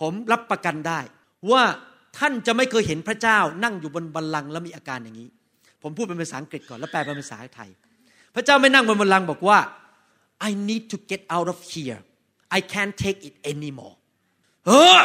[0.00, 1.00] ผมรับประกันได้
[1.50, 1.62] ว่า
[2.18, 5.28] ท่านจะไม่เคยเห็นพระเจ้านั่งอยู่บนบัลลังก์แล้วมีอาการอย่างนี้
[5.82, 7.70] ผมพูดเป็นภาษาอังกฤษก่อนแล้วแปลเป็นภาษาไทย
[8.34, 9.58] พระเจ้าไม่นั่งบนบัลลังก์บอกว่า
[10.48, 12.00] I need to get out of here
[12.56, 13.96] I can't take it anymore
[14.66, 15.00] เออ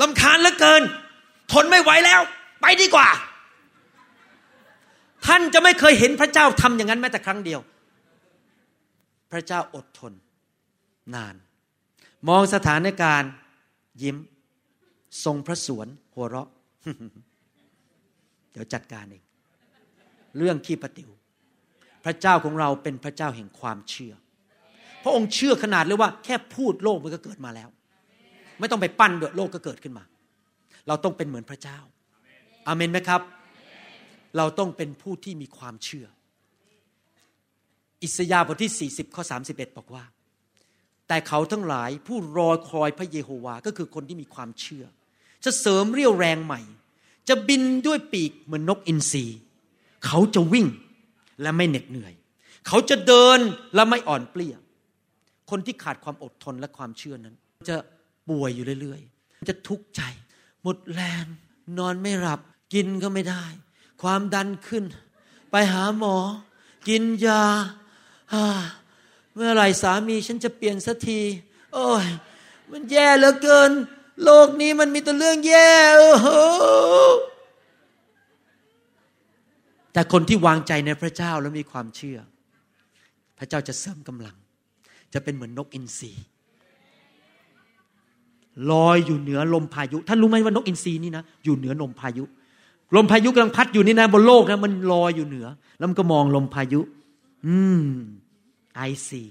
[0.00, 0.82] ลำคาญเหลือเกิน
[1.52, 2.20] ทนไม่ไหวแล้ว
[2.60, 3.08] ไปดีกว่า
[5.26, 7.60] ท่านจะไม่เคยเห็นพระเจ้าทำอย่างนั้นแม้แต่ครั้งเดียว
[9.32, 10.12] พระเจ้าอดทน
[11.14, 11.34] นาน
[12.28, 13.30] มองสถานการณ์
[14.02, 14.16] ยิ้ม
[15.24, 16.48] ทรงพระสวน หัวเราะ
[18.52, 19.24] เดี๋ยวจัดการเอง
[20.36, 21.10] เรื่องขี้ปติว
[22.06, 24.14] พระเจ้าของเราเป็นพระเจ้าแห่งความเชื่อ
[25.02, 27.68] พระองค์เชื่อขนาดเลยว่า แค่พูดโลกมันก็เกิดมาแล้ว
[28.58, 30.04] ไม่ต้องไปปั้นเดโลกก็เกิดขึ้นมา
[30.88, 31.78] เราต้องเป็นเหมือนพระเจ้า
[32.66, 33.20] อาเมนไหมครับ
[34.36, 36.06] เราต้องเป็นผู้ที่มีความเชื่อ
[38.02, 40.04] อิสยาห์บทที่ 40ข้อ31 บอกว่า
[41.08, 44.84] แต่เขาทั้งหลายผู้รอคอยพระเยโฮวาก็คือคนที่มีความเชื่อ
[45.44, 46.60] จะเสริมเรี่ยวแรงใหม่
[47.28, 49.24] จะบินด้วยปีกเหมือนนกอินทรี
[50.06, 50.66] เขาจะวิ่ง
[51.42, 52.12] และไม่เหน็ดเหนื่อย
[52.66, 53.38] เขาจะเดิน
[53.74, 54.54] และไม่อ่อนเปลี้ย
[55.50, 57.34] คนที่ขาดความอดทนและความเชื่อนั้น
[57.68, 57.76] จะ
[58.28, 60.02] ป่วยอยู่เรื่อยๆ จะทุกข์ใจ
[60.62, 61.24] หมดแรง
[61.78, 62.40] นอนไม่หลับ
[62.74, 63.44] กินก็ไม่ได้
[64.02, 64.84] ความดันขึ้น
[65.50, 66.16] ไปหาหมอ
[66.88, 67.42] กินยา
[69.34, 71.20] เมื่อไหร่สามีฉันจะเปลี่ยนสักที
[71.74, 72.06] โอ้ย
[72.70, 73.70] มันแย่เหลือเกิน
[74.22, 76.28] โลกนี้มันมีแต่เรื่องแย่โอ้โห
[79.96, 82.18] แต่คนที่วางใจในพระเจ้าแล้วมีความเชื่อ
[83.38, 84.36] พระเจ้าจะเสริมกำลัง
[85.14, 86.12] จะเป็นเหมือนนกอินทรี
[88.72, 92.24] ลอยอยู่เหนือลมพายุ ท่านรู้ไหมว่านกอินทรีนี่นะอยู่เหนือลมพายุ
[92.96, 95.46] ลมพายุกำลังพัดอยู่นี่นะบนโลกนะมันลอยอยู่เหนือ
[95.78, 96.80] แล้วมันก็มองลมพายุ
[97.46, 97.84] อืม
[98.76, 99.22] I see I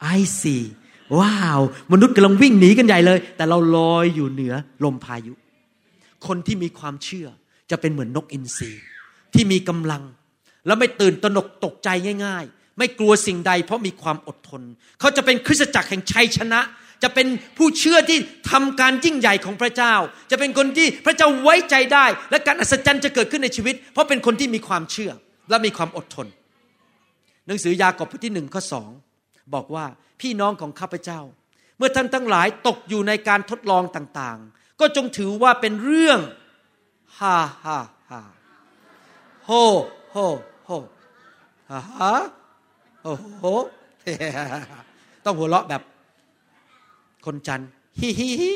[0.00, 1.60] see wow
[1.92, 4.54] มนุษย์กำลังวิ่งหนีกันใหญ่เลย แต่เราลอยอยู่เหนือ
[4.84, 5.32] ลมพายุ
[6.26, 7.26] คนที่มีความเชื่อ
[7.70, 8.72] จะเป็นเหมือนนกอินทรี
[9.34, 10.02] ที่มีกำลัง
[10.66, 11.88] แล้วไม่ตื่นตระหนกตกใจ
[12.24, 14.62] ง่าย ๆ ไม่กลัวสิ่งใด เพราะมีความอดทน
[15.00, 16.60] เขาจะเป็นคริสตจักรแห่งชัยชนะ
[17.02, 17.26] จะเป็น
[17.58, 18.18] ผู้เชื่อที่
[18.50, 19.94] ทำการยิ่งใหญ่ของพระเจ้า
[20.30, 25.12] จะเป็นคนที่พระเจ้าไว้ใจได้ และการอัศจรรย์จะเกิดขึ้นในชีวิต เพราะเป็นคนที่มีความเชื่อ
[25.50, 26.26] และมีความอดทน
[27.46, 28.90] หนังสือยากอบบทที่หนึ่งข้อสอง
[29.54, 29.84] บอกว่า
[30.20, 31.20] พี่น้องของข้าพเจ้า
[31.78, 36.20] เมื่อท่านทั้งหลายตกอยู่ในการทดลองต่างๆ ก็จงถือว่าเป็นเรื่อง
[37.18, 37.99] ฮาฮ่าฮ่า
[39.52, 39.56] โฮ
[40.12, 40.16] โฮ
[40.66, 40.70] โฮ
[41.70, 42.12] ฮ่าฮ่า
[43.02, 43.44] โอ้โห
[45.24, 45.82] ต้องหัวเราะแบบ
[47.26, 47.60] คนจัน
[47.98, 48.52] ฮิฮิฮิ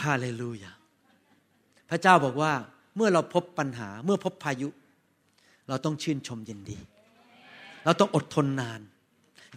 [0.00, 0.72] ฮาเลลูยา
[1.90, 2.52] พระเจ้าบอกว่า
[2.96, 4.68] เมื่อเราพบปัญหาเมื่อพบพายุ
[5.68, 6.78] เราต้องชื่นชมยินดี
[7.84, 8.80] เราต้องอดทนนาน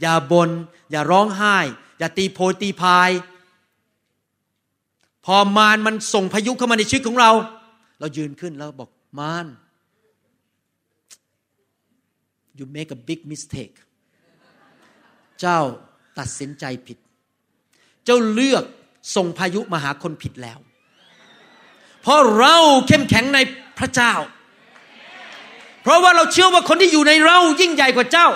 [0.02, 0.50] อย่าบน
[0.92, 1.56] อย่าร้องไห้
[2.00, 3.10] อย่าตีโพยตีพาย
[5.30, 7.32] พอมารมันส่งพายุเข้ามาในชีวิตของเรา
[8.00, 9.48] เรายืนขึ้นแล้วบอกมาร
[12.58, 13.76] you make a big mistake
[15.42, 15.60] เจ้า
[16.20, 16.98] ตัดสินใจผิด
[18.06, 18.64] เจ้าเลือก
[19.16, 20.60] ส่งพายุมาหาคนผิดแล้ว
[22.02, 22.56] เพราะเรา
[22.88, 23.40] เข้มแข็งใน
[23.80, 24.14] พระเจ้า
[25.82, 28.28] เพราะว่าเราเชื่อว่าคนที่อยู่ในเรายิ่งใหญ่กว่าเจ้า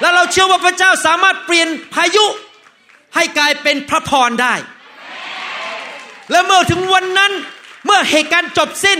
[0.00, 2.24] และเราเชื่อว่าพระเจ้าสามารถเปลี่ยนพายุ
[3.14, 4.54] ให้กลายเป็นพระพรได้
[6.32, 7.32] และเมื่อถึงวันนั้น
[7.84, 8.98] เมื่อเหตุการณ์จบสิ้น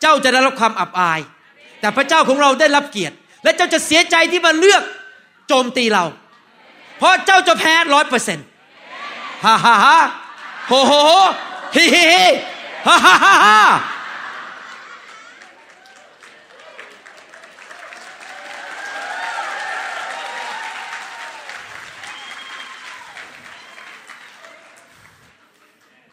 [0.00, 1.20] เจ้าจะได้รับความอับอาย
[1.80, 3.14] แต่พระเจ้าของเราได้รับเกียรติ
[3.44, 4.82] และเจ้าจะเสียใจที่มาเลือก
[5.48, 6.04] โจมตีเรา
[6.98, 8.46] เพราะเจ้าจะแพ้ร้อยเปอร์เซ็นต์
[9.44, 9.96] ฮ่าฮ่าฮ่า
[10.68, 11.10] โฮโฮโฮ
[11.76, 12.24] ฮิฮิฮิ
[12.86, 13.58] ฮ่าฮ่าฮ่า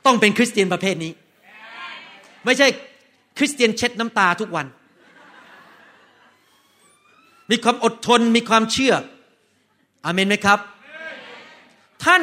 [0.09, 1.11] ต้องเป็นคริสเตียนประเภทนี้
[2.45, 2.67] ไม่ใช่
[3.37, 4.65] คริสเตียนเช็ดน้ำตาทุกวัน
[7.51, 8.93] มีความอดทนมีความเชื่อ
[10.05, 10.59] อาเมนไหมครับ
[12.05, 12.21] ท่าน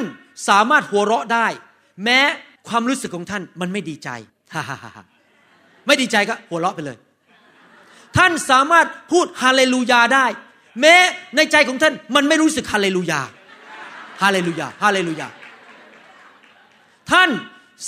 [0.48, 1.46] สามารถหัวเราะได้
[2.04, 2.20] แม้
[2.68, 4.08] ความรู้สึกของท่านมันไม่ดีใจ
[4.54, 5.04] ฮ่าฮ่าฮ่า
[5.86, 6.96] ไม่ดีใจก็หัวเราะไปเลย
[8.16, 10.26] ท่านสามารถพูดฮาเลลูยาได้
[10.80, 10.94] แม้
[11.36, 13.20] ในใจของท่านมันไม่รู้สึกฮาเลลูยา
[14.22, 15.28] ฮาเลลูยาฮาเลลูยา
[17.10, 17.30] ท่าน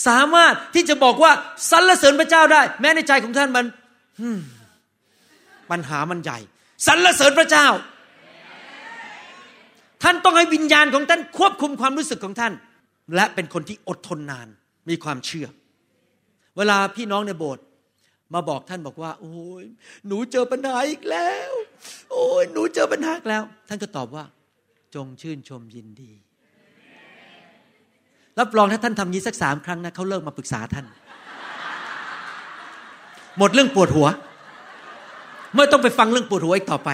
[0.06, 1.32] สามารถที่จะบอกว่า
[1.70, 3.66] สรรเสริญพระเจ้าได้ แม้ในใจของท่านมัน
[5.70, 6.38] ปัญหามันใหญ่
[6.86, 7.66] สรรเสริญพระเจ้า
[10.02, 12.52] ท่านต้องให้วิญญาณของท่านควบคุมความรู้สึกของท่าน
[13.14, 14.48] และเป็นคนที่อดทนนาน
[14.88, 15.46] มีความเชื่อ
[16.56, 17.64] เวลาพี่น้องในโบสถ์
[18.34, 19.64] มาบอกท่านบอกว่า โอ้ย
[20.06, 21.52] หนูเจอปัญหาอีกแล้ว
[22.10, 24.24] โอ้ยหนูเจอปัญหาแล้ว ท่านก็ตอบว่า
[24.94, 26.12] จงชื่นชมยินดี
[28.38, 30.86] รับรองถ้าท่านทำนี้สักสามครั้งนะเขาเลิกมาปรึกษาท่าน
[33.38, 34.08] หมดเรื่องปวดหัว
[35.56, 36.90] ไม่ต้องไปฟังเรื่องปวดหัวอีกต่อไป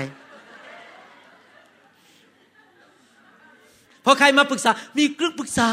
[4.04, 5.68] พอใครมาปรึกษา มีเรื่องปรึกษา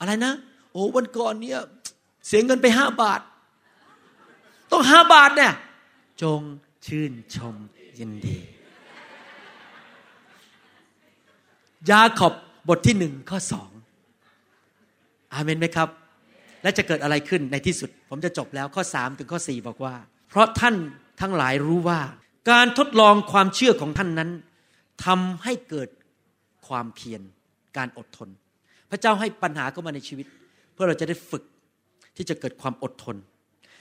[0.00, 0.32] อะไรนะ
[0.72, 1.60] โอ้วันก่อนเนี่ย
[2.26, 3.20] เสียเงินไปห้าบาท
[4.70, 5.52] ต้องห้าบาทเนี่ย
[6.22, 6.40] จง
[6.86, 7.54] ชื่นชม
[7.98, 8.38] ยินดี
[11.90, 12.32] ยาขอบ
[12.68, 13.70] บทที่หนึ่งข้อสอง
[15.34, 15.88] อาเมนไหมครับ
[16.62, 19.94] และจะเกิดอะไรขึ้นในที่สุด ผมจะจบแล้วข้อสามถึงข้อสี่บอกว่า
[20.30, 20.74] เพราะท่าน
[21.20, 22.00] ทั้งหลายรู้ว่า
[22.50, 24.30] การทดลองความเชื่อของท่านนั้น
[25.04, 25.88] ทำให้เกิด
[26.68, 27.20] ความเพียร
[27.76, 28.28] การอดทน
[28.90, 30.26] พระเจ้าให้ปัญหาเข้ามาในชีวิต
[30.72, 31.44] เพื่อเราจะได้ฝึก
[32.16, 33.16] ที่จะเกิดความอดทน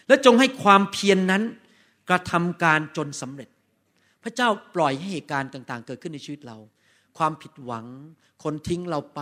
[0.08, 1.43] และจงให้ความเพียรนนั้น
[2.10, 3.49] กระทำการจนสำเร็จ
[4.24, 6.58] พระเจ้าปล่อยให้เหตุการณ์ต่าง ๆ เกิดขึ้นในชีวิตเรา
[7.18, 7.86] ความผิดหวัง
[8.43, 9.22] คนทิ้งเราไป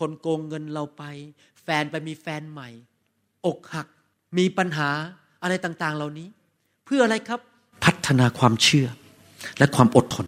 [0.00, 1.04] คนโกงเงินเราไป
[1.68, 2.68] ฟนไปมีแฟนใหม่
[3.46, 3.86] อกหัก
[4.38, 4.88] มีปัญหา
[5.42, 6.28] อะไรต่างๆ เหล่านี้
[6.84, 7.40] เพื่ออะไรครับ
[7.84, 8.86] พัฒนาความเชื่อ
[9.58, 10.24] และความอดทน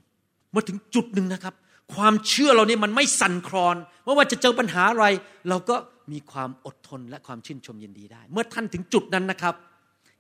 [0.53, 1.55] เมื่อถึงจุดหนึ่งนะครับ
[1.95, 5.05] ความเชื่อเราเนี่ยมันไม่สั่นคลอนไม่ว่าจะเจอปัญหาอะไร
[5.49, 5.76] เราก็
[6.12, 9.55] มีความอดทนและความชื่นชมยินดีได้ เมื่อท่านถึงจุดนั้นนะครับ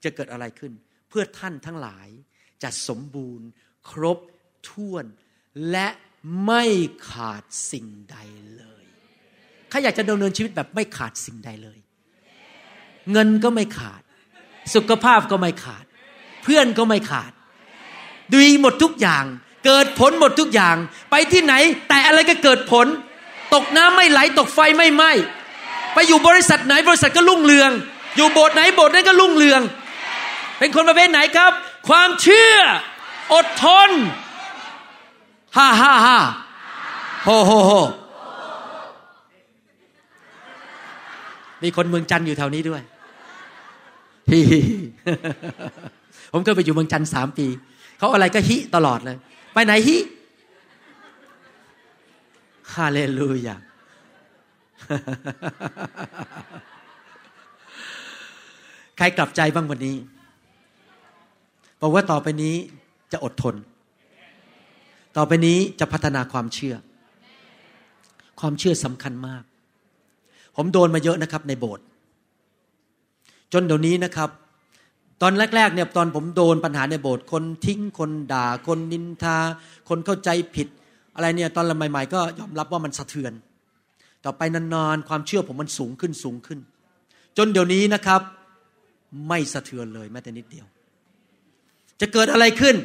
[0.04, 0.72] จะเกิดอะไรขึ้น
[1.08, 2.08] เพื่อท่านทั้งหลาย
[2.62, 3.48] จะสมบูรณ์
[3.90, 4.18] ครบ
[4.68, 5.04] ถ้วน
[5.70, 5.88] และ
[6.46, 6.64] ไม่
[7.10, 8.16] ขาดสิ่งใด
[8.56, 8.79] เลย
[9.70, 11.78] ใครอยากจะดำเนินชีวิตแบบไม่ขาดสิ่งใดเลย
[13.12, 14.02] เงินก็ไม่ขาด
[14.74, 15.84] สุขภาพก็ไม่ขาด
[16.44, 17.32] เพื่อนก็ไม่ขาด
[18.34, 19.24] ดีหมดทุกอย่าง
[19.66, 20.76] เกิดผลหมดทุกอย่าง
[21.10, 21.54] ไปที่ไหน
[21.88, 22.86] แต่อะไรก็เกิดผล
[23.54, 25.12] ตกน้ำไม่ไหลตกไฟไม่ไหม้
[25.94, 27.70] ไปอยู่บริษัทไหนบริษัทก็รุ่งเรือง
[28.16, 29.60] อยู่โบสถ์ไหนโบสถ์นั้นก็รุ่งเรือง
[30.58, 31.52] เป็นคนประเภทไหนครับ
[31.88, 32.54] ความเชื่อ
[33.34, 33.90] อดทน
[35.56, 36.18] ฮ่าฮ่าฮ่า
[37.24, 37.72] โฮโฮโฮ
[41.62, 42.82] มีคนเมืองจันทร์อยู่แถวนี้ด้วย
[44.30, 44.60] ฮิฮิ
[46.32, 47.46] ผมเคยไปอยู่เมืองจันทร์สามปี
[47.98, 49.16] เขาอะไรก็ฮิตลอดเลย
[49.54, 49.96] ไปไหนฮิ
[52.74, 53.56] ฮาเลลูยา
[58.96, 59.96] ใครกลับใจบ้างวันนี้
[61.80, 62.54] บอกว่าต่อไปนี้
[63.12, 63.54] จะอดทน
[65.16, 66.74] ต่อไปนี้จะพัฒนาความเชื่อ
[68.40, 69.42] ความเชื่อสำคัญมาก
[70.56, 71.84] ผมโดนมาเยอะนะครับในโบสถ์
[73.52, 74.30] จนเดี๋ยวนี้นะครับ
[75.22, 79.36] ตอนแรกๆเนี่ยตอนผมโดนปัญหาในโบสถ์คนทิ้งคนด่า คนนินทา
[79.88, 80.68] คนเข้าใจผิด
[81.14, 83.32] อะไรเนี่ยตอนใหม่ๆ ก็ยอมรับว่ามันสะเทือน
[84.24, 86.58] ต่อไปนานๆความเชื่อผมมันสูงขึ้นสูงขึ้น
[87.38, 88.20] จนเดี๋ยวนี้นะครับ
[89.28, 90.66] ไม่สะเทือนเลยแม้แต่นิดเดียว
[92.00, 92.76] จะเกิดอะไรขึ้น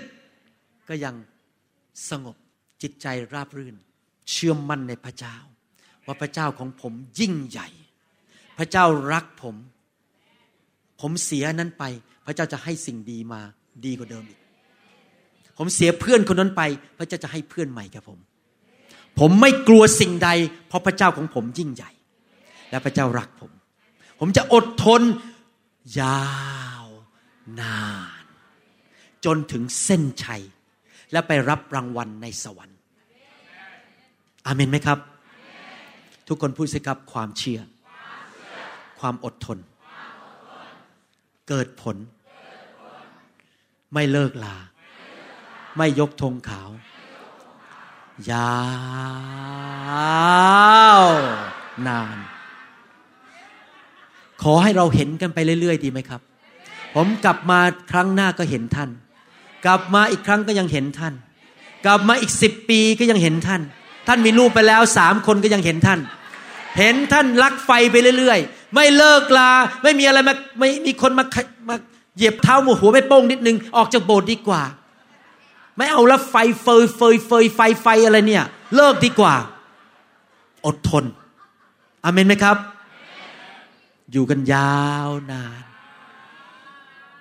[0.90, 1.16] ก็ยัง
[2.10, 2.36] สงบ
[2.82, 3.76] จิตใจราบรื่น
[4.32, 5.36] เชื่อมั่นในพระเจ้า
[6.08, 7.68] ว่าพระเจ้าของผมยิ่งใหญ่
[8.58, 9.56] พระเจ้ารักผม
[11.02, 11.84] ผมเสียนั้นไป
[12.26, 13.42] พระเจ้าจะให้สิ่งดีมา
[13.86, 14.40] ดีกว่าเดิมอีก
[15.58, 16.62] ผมเสียเพื่อนคนนั้นไป
[16.98, 18.20] พระเจ้าจะให้เพื่อนใหม่กับผม
[19.20, 20.30] ผมไม่กลัวสิ่งใด
[20.68, 21.92] เพราะพระเจ้าของผมยิ่งใหญ่
[22.70, 23.52] และพระเจ้ารักผม
[24.20, 25.02] ผมจะอดทน
[26.02, 26.26] ยา
[26.84, 26.86] ว
[27.62, 27.80] นา
[28.22, 28.26] น
[29.26, 30.44] จนถึงเส้นชัย
[31.12, 32.78] และไปรับรางวัลในสวรรค์
[34.46, 35.00] อาเมนไหมครับ
[36.28, 37.60] ทุกคนพูดสิครับความเชื่อ
[39.00, 39.58] ความอดทน
[41.50, 41.98] เกิดผล
[43.94, 44.56] ไม่เลิกลา
[45.78, 46.70] ไม่ยกธงขาว
[48.32, 48.56] ยา
[51.02, 51.04] ว
[51.88, 52.18] นาน
[54.44, 56.22] ขอให้เราเห็นกันไปเรื่อย ๆ ดีไหมครับ
[56.96, 57.60] ผมกลับมา
[57.92, 58.90] ครั้งหน้าก็เห็นท่าน
[59.66, 61.14] กลับมาอีกครั้งก็ยังเห็นท่าน
[61.86, 63.62] กลับมาอีกสิบปีก็ยังเห็นท่าน
[64.08, 66.00] ท่านมีลูกไปแล้วสามคนก็ยังเห็นท่าน
[66.80, 69.50] เห็นท่านลักไฟไปเรื่อยๆ ไม่เลิกลา
[69.84, 71.26] ไม่มีอะไรมาไม่มีคนมา
[71.70, 71.76] มา
[72.16, 74.64] เหยียบเท้าหมูหัวไม่โป้งนิดนึง ออกจากโบสถ์ดีกว่า
[75.78, 78.46] ไม่เอาล้วไฟเฟยเฟยเฟยไฟไฟอะไรเนี่ย
[78.76, 79.36] เลิกดีกว่า
[80.66, 81.04] อดทน
[82.04, 82.58] อเมนไหมครับ
[84.12, 84.76] อยู่กันยา
[85.08, 85.64] วนาน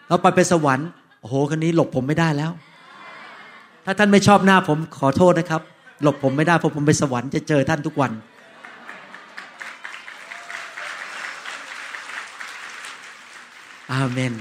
[0.09, 0.89] เราไปไปสวรรค์
[1.21, 2.53] โอ้โหคนนี้หลบผมไม่ได้แล้ว
[3.85, 5.63] ถ้าท่านไม่ชอบหน้าผมขอโทษนะครับ
[6.03, 8.13] หลบผมไม่ได้เพราะผมไปสวรรค์จะเจอท่านทุกวัน
[13.93, 14.33] อาเมน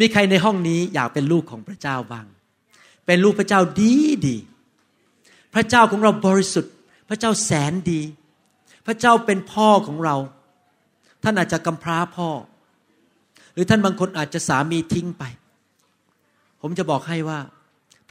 [0.00, 2.26] มีใครในห้องนี้อยากเป็นลูกของพระเจ้าบ้าง
[3.06, 3.94] เป็นลูกพระเจ้าดี
[4.26, 4.36] ดี
[5.54, 6.74] พระเจ้าของเราบริสุทธิ์
[7.08, 8.00] พระเจ้าแสนดี
[8.86, 10.16] พระเจ้าเป็นพ่อของเรา
[11.22, 12.28] ท่านอาจจะกำพร้าพ่อ
[13.52, 15.24] หรือท่านบางคนอาจจะสามีทิ้งไป
[16.60, 17.38] ผมจะบอกให้ว่า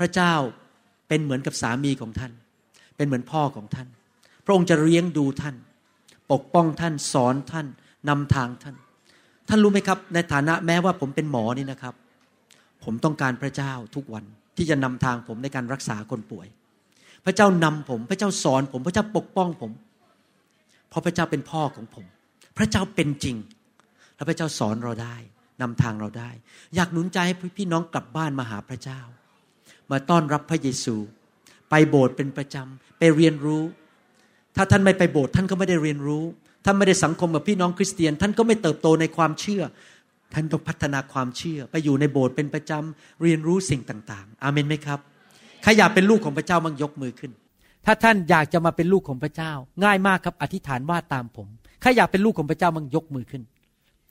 [0.03, 0.33] ระเจ้า
[1.07, 2.31] เป็นเหมือนกับสามีของท่าน
[2.97, 3.87] เป็นเหมือนพ่อของท่าน
[4.45, 5.55] พระองค์จะเลี้ยงดูท่าน
[6.31, 7.67] ปกป้องท่านสอนท่าน
[8.09, 8.75] นำทางท่าน
[9.47, 11.93] ท่านรู้ไหมครับ ในฐานะแม้ว่าผมเป็นหมอนี่นะครับ
[12.83, 14.23] ผมต้องการพระเจ้าทุกวัน
[14.57, 16.47] ที่จะนำทางผมในการรักษาคนป่วย
[17.25, 19.71] พระเจ้านำผม พระเจ้าสอนผม พระเจ้าปกป้องผม
[20.89, 22.05] เพราะพระเจ้าเป็นพ่อของผม
[22.57, 23.35] พระเจ้าเป็นจริง
[24.15, 25.15] และพระเจ้าสอนเราได้
[25.61, 26.29] นำทางเราได้
[26.75, 28.99] อยากหนุนใจให้พี่น้องกลับบ้านมาหาพระเจ้า
[29.91, 30.95] มาต้อนรับพระเยซู
[31.69, 33.63] ไปโบสถ์เป็นประจำไปเรียนรู้
[34.55, 36.23] ถ้าท่านไม่ไปโบสถ์ท่านก็ไม่ได้เรียนรู้
[36.65, 39.63] ท่านไม่ได้สังคมกับพี่น้องคริสเตียน ท่านก็ไม่เติบโตในความเชื่อ
[40.33, 44.99] ท่านต้องพัฒนาความเชื่อ ไปอยู่ในโบสถ์เป็นประจำเรียนรู้สิ่งต่างๆ อาเมนไหมครับ
[45.63, 47.31] ใครอยากเป็นลูกของพระเจ้ามั่งยกมือขึ้น
[47.85, 49.51] ถ้าท่านอยากจะมาเป็นลูกของพระเจ้า
[49.83, 51.47] ง่ายมากครับ อธิษฐานว่าตามผม
[51.81, 53.43] ใครอยากเป็นลูกของพระเจ้ามั่งยกมือขึ้น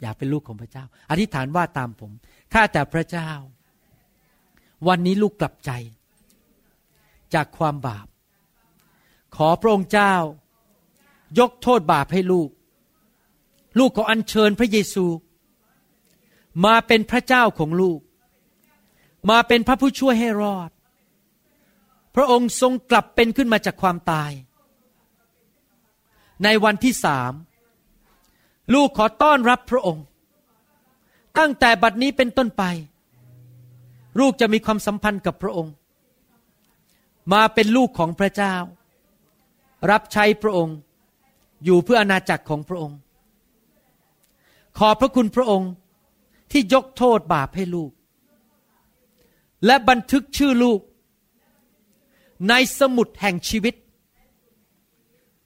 [0.02, 2.10] อยากเป็นลูกของพระเจ้า อธิษฐานว่าตามผม
[2.52, 3.30] ข้าแต่พระเจ้า
[4.88, 5.70] วันนี้ลูกกลับใจ
[7.34, 8.06] จากความบาป
[9.36, 10.14] ขอพระองค์เจ้า
[11.38, 12.50] ยกโทษบาปให้ลูก
[13.78, 15.06] ลูกขออัญเชิญพระเยซู
[16.64, 18.00] มาเป็นพระเจ้าของลูก
[19.30, 20.70] มาเป็นพระผู้ช่วยให้รอด
[22.14, 24.30] พระองค์ทรงกลับเป็นขึ้นมาจากความตาย
[26.44, 27.32] ในวันที่สาม
[28.74, 30.04] ลูกขอต้อนรับพระองค์
[31.38, 32.64] ตั้งแต่บัดนี้เป็นต้นไป
[34.20, 35.72] ลูกจะมีความสัมพันธ์กับพระองค์
[37.32, 38.54] มาเป็นลูกของพระเจ้า
[39.90, 40.76] รับใช้พระองค์
[41.64, 42.98] อยู่เพื่ออาณาจักรของพระองค์
[44.78, 45.70] ขอพระคุณพระองค์
[46.50, 47.90] ที่ยกโทษบาปให้ลูก
[49.66, 50.80] และบันทึกชื่อลูก
[52.48, 53.74] ในสมุดแห่งชีวิต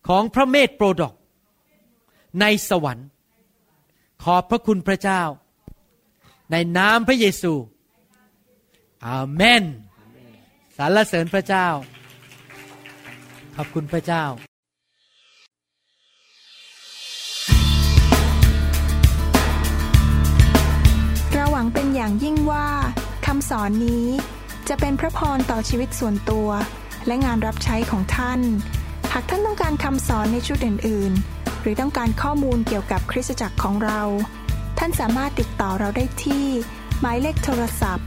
[0.09, 1.12] ของพระเมธโปรดก
[2.41, 3.09] ในสวรรค์
[4.23, 5.23] ขอบพระคุณพระเจ้า
[6.51, 7.53] ในนามพระเยซู
[9.05, 9.64] อาเมน
[10.76, 11.68] สรรเสริญพระเจ้า
[13.57, 14.24] ขอบคุณพระเจ้า
[21.32, 22.68] เราหวังเป็นอย่างยิ่งว่า
[23.26, 24.07] คำสอนนี้
[24.68, 26.49] จะเป็นพระพรต่อชีวิตส่วนตัว
[27.07, 28.40] และงานรับใช้ของท่าน
[29.12, 34.01] หากท่านต้องการคำสอนในชุดอื่น ๆ หรือต้องการข้อมูลเกี่ยวกับคริสตจักรของเรา
[34.78, 36.47] ท่านสามารถติดต่อเราได้ที่
[37.01, 38.07] หมายเลขโทรศัพท์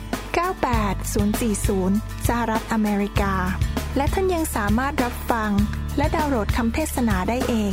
[0.37, 3.33] 98040 สหรัฐอเมริกา
[3.97, 5.51] และท่านยังสามารถรับฟัง
[5.97, 7.71] และดาวน์โหลดคำเทศนาได้เอง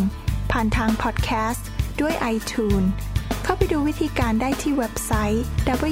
[0.53, 1.67] ผ่านทางพอดแคสต์
[2.01, 2.89] ด้วย iTunes
[3.45, 5.43] เข้าไปดูวิธีการได้ที่เว็บไซต์